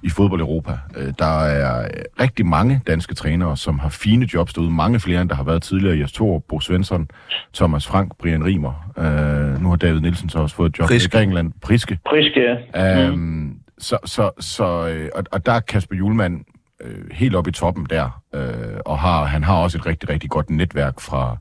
[0.02, 0.78] i fodbold Europa.
[0.96, 1.88] Øh, der er
[2.20, 4.70] rigtig mange danske trænere, som har fine jobs derude.
[4.70, 5.98] Mange flere, end der har været tidligere.
[5.98, 7.08] Jes Thor, Bo Svensson,
[7.54, 8.92] Thomas Frank, Brian Rimer.
[8.98, 11.06] Øh, nu har David Nielsen så også fået et job Priske.
[11.06, 11.52] i Grækenland.
[11.62, 11.98] Priske.
[12.10, 12.40] Priske,
[12.74, 13.06] ja.
[13.06, 13.58] Øhm, mm.
[13.78, 16.44] Så, så, så, øh, og, og der er Kasper Julemand
[16.80, 20.30] øh, helt oppe i toppen der, øh, og har, han har også et rigtig, rigtig
[20.30, 21.36] godt netværk fra,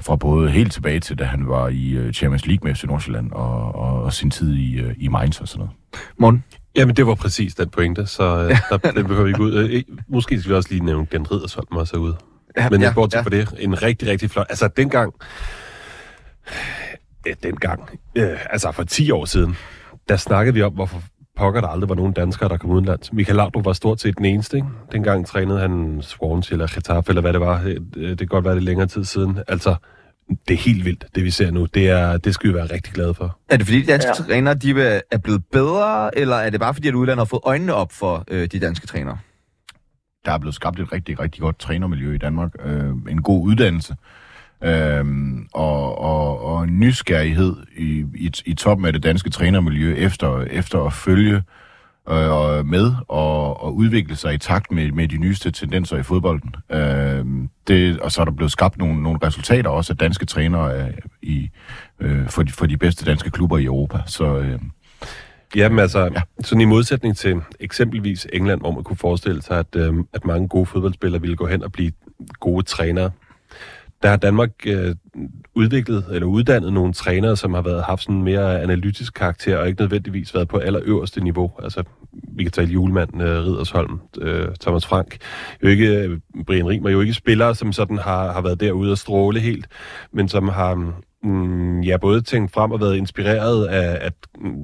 [0.00, 3.32] fra både helt tilbage til, da han var i uh, Champions League med FC Nordsjælland,
[3.32, 5.76] og, og, og sin tid i, uh, i Mainz og sådan noget.
[6.18, 6.44] Morten?
[6.76, 9.82] Jamen, det var præcis den pointe, så uh, der, den behøver vi ikke ud.
[10.08, 12.16] Måske skal vi også lige nævne den Riddersholm også herude.
[12.56, 13.22] Ja, Men ja, går til ja.
[13.22, 14.46] for det, en rigtig, rigtig flot...
[14.48, 15.14] Altså, dengang...
[17.26, 18.00] Øh, dengang...
[18.14, 19.56] Øh, altså, for 10 år siden,
[20.08, 21.02] der snakkede vi om, hvorfor
[21.36, 23.12] pokker, der aldrig var nogen danskere, der kom udenlands.
[23.12, 24.68] Michael Laudrup var stort set den eneste, ikke?
[24.92, 27.62] Dengang trænede han Swansea eller Getafe, eller hvad det var.
[27.94, 29.38] Det kan godt være det længere tid siden.
[29.48, 29.74] Altså,
[30.48, 31.66] det er helt vildt, det vi ser nu.
[31.66, 33.38] Det, er, det skal vi være rigtig glade for.
[33.48, 34.24] Er det fordi, de danske ja.
[34.24, 37.74] trænere de er blevet bedre, eller er det bare fordi, at udlandet har fået øjnene
[37.74, 39.18] op for øh, de danske trænere?
[40.24, 42.50] Der er blevet skabt et rigtig, rigtig godt trænermiljø i Danmark.
[42.64, 43.96] Øh, en god uddannelse
[44.64, 50.80] øhm, og, og, og nysgerrighed i, i, i toppen af det danske trænermiljø efter, efter
[50.84, 51.42] at følge
[52.10, 56.02] øh, og med og, og udvikle sig i takt med, med de nyeste tendenser i
[56.02, 56.54] fodbolden.
[56.72, 60.80] Øhm, det, og så er der blevet skabt nogle, nogle resultater også af danske trænere
[60.80, 60.92] øh,
[61.22, 61.50] i,
[62.00, 63.98] øh, for, de, for de bedste danske klubber i Europa.
[64.06, 64.60] Så, øh,
[65.56, 66.20] Jamen altså, ja.
[66.40, 70.48] sådan i modsætning til eksempelvis England, hvor man kunne forestille sig, at, øh, at mange
[70.48, 71.92] gode fodboldspillere ville gå hen og blive
[72.40, 73.10] gode trænere,
[74.02, 74.94] der har Danmark øh,
[75.54, 79.68] udviklet eller uddannet nogle trænere, som har været haft sådan en mere analytisk karakter, og
[79.68, 81.52] ikke nødvendigvis været på allerøverste niveau.
[81.62, 81.82] Altså,
[82.12, 85.18] vi kan tale Julemand, øh, Ridersholm, øh, Thomas Frank.
[85.62, 88.98] Jo ikke, øh, Brian Riemer, jo ikke spillere, som sådan har, har været derude og
[88.98, 89.66] stråle helt,
[90.12, 90.92] men som har
[91.26, 94.12] mm, ja, både tænkt frem og været inspireret af, af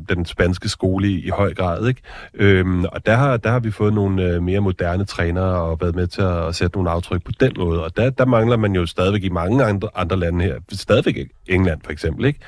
[0.08, 1.88] den spanske skole i, i høj grad.
[1.88, 2.00] Ikke?
[2.34, 5.94] Øhm, og der har, der har vi fået nogle øh, mere moderne trænere og været
[5.94, 7.84] med til at, at sætte nogle aftryk på den måde.
[7.84, 10.58] Og der, der mangler man jo stadigvæk i mange andre, andre lande her.
[10.72, 12.24] Stadigvæk England for eksempel.
[12.24, 12.40] Ikke?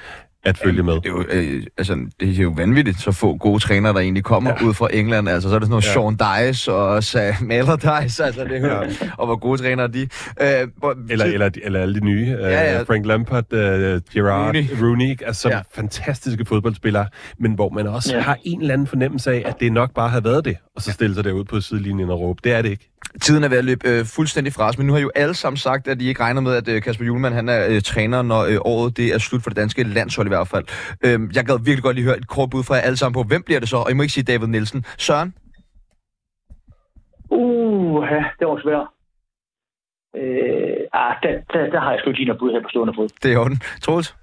[0.44, 0.94] At følge med.
[0.94, 4.24] Det er, jo, øh, altså, det er jo vanvittigt, så få gode trænere, der egentlig
[4.24, 4.66] kommer ja.
[4.66, 5.28] ud fra England.
[5.28, 6.18] Altså, så er det sådan noget ja.
[6.18, 9.10] Sean Dice og Sam Allardyce, altså det er ja.
[9.18, 10.08] og hvor gode trænere de.
[10.40, 12.36] Øh, hvor, eller, eller, eller alle de nye.
[12.40, 12.80] Ja, ja.
[12.80, 15.60] Uh, Frank Lampard, uh, Gerard, Rooney, Rooney altså ja.
[15.74, 17.06] fantastiske fodboldspillere,
[17.38, 18.20] men hvor man også ja.
[18.20, 20.92] har en eller anden fornemmelse af, at det nok bare har været det, og så
[20.92, 22.40] stille sig derud på sidelinjen og råbe.
[22.44, 22.90] Det er det ikke.
[23.22, 25.56] Tiden er ved at løbe øh, fuldstændig fra os, men nu har jo alle sammen
[25.56, 28.44] sagt, at de ikke regner med, at øh, Kasper Julemand han er øh, træner, når
[28.44, 30.66] øh, året det er slut for det danske landshold hvert fald.
[31.04, 33.22] Øh, jeg gad virkelig godt lige høre et kort bud fra jer alle sammen på,
[33.28, 33.76] hvem bliver det så?
[33.76, 34.84] Og I må ikke sige David Nielsen.
[34.98, 35.34] Søren?
[37.30, 38.86] Uh, ja, det var svært.
[40.20, 42.94] Øh, ah, der, der, der har jeg sgu ikke lige noget bud her på stående
[42.96, 43.08] fod.
[43.22, 43.58] Det er orden.
[43.82, 44.16] Troels?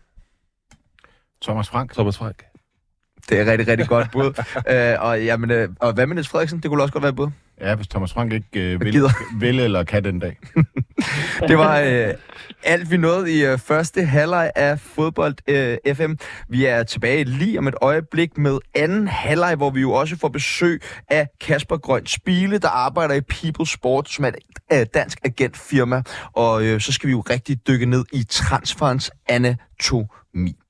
[1.41, 1.93] Thomas Frank.
[1.93, 2.39] Thomas Frank.
[3.30, 4.30] Det er rigtig, rigtig godt bud.
[4.74, 6.59] øh, og, jamen, øh, og hvad med Niels Frederiksen?
[6.59, 7.30] Det kunne også godt være et bud.
[7.62, 9.03] Ja, hvis Thomas Frank ikke øh, vil,
[9.39, 10.38] vil eller kan den dag.
[11.47, 12.14] det var øh,
[12.64, 16.14] alt, vi nåede i øh, første halvleg af fodbold øh, FM.
[16.49, 20.28] Vi er tilbage lige om et øjeblik med anden halvleg, hvor vi jo også får
[20.28, 25.20] besøg af Kasper Grøn Spile, der arbejder i People Sport, som er et øh, dansk
[25.24, 26.03] agentfirma.
[26.34, 30.61] Og øh, så skal vi jo rigtig dykke ned i transferens anatomi.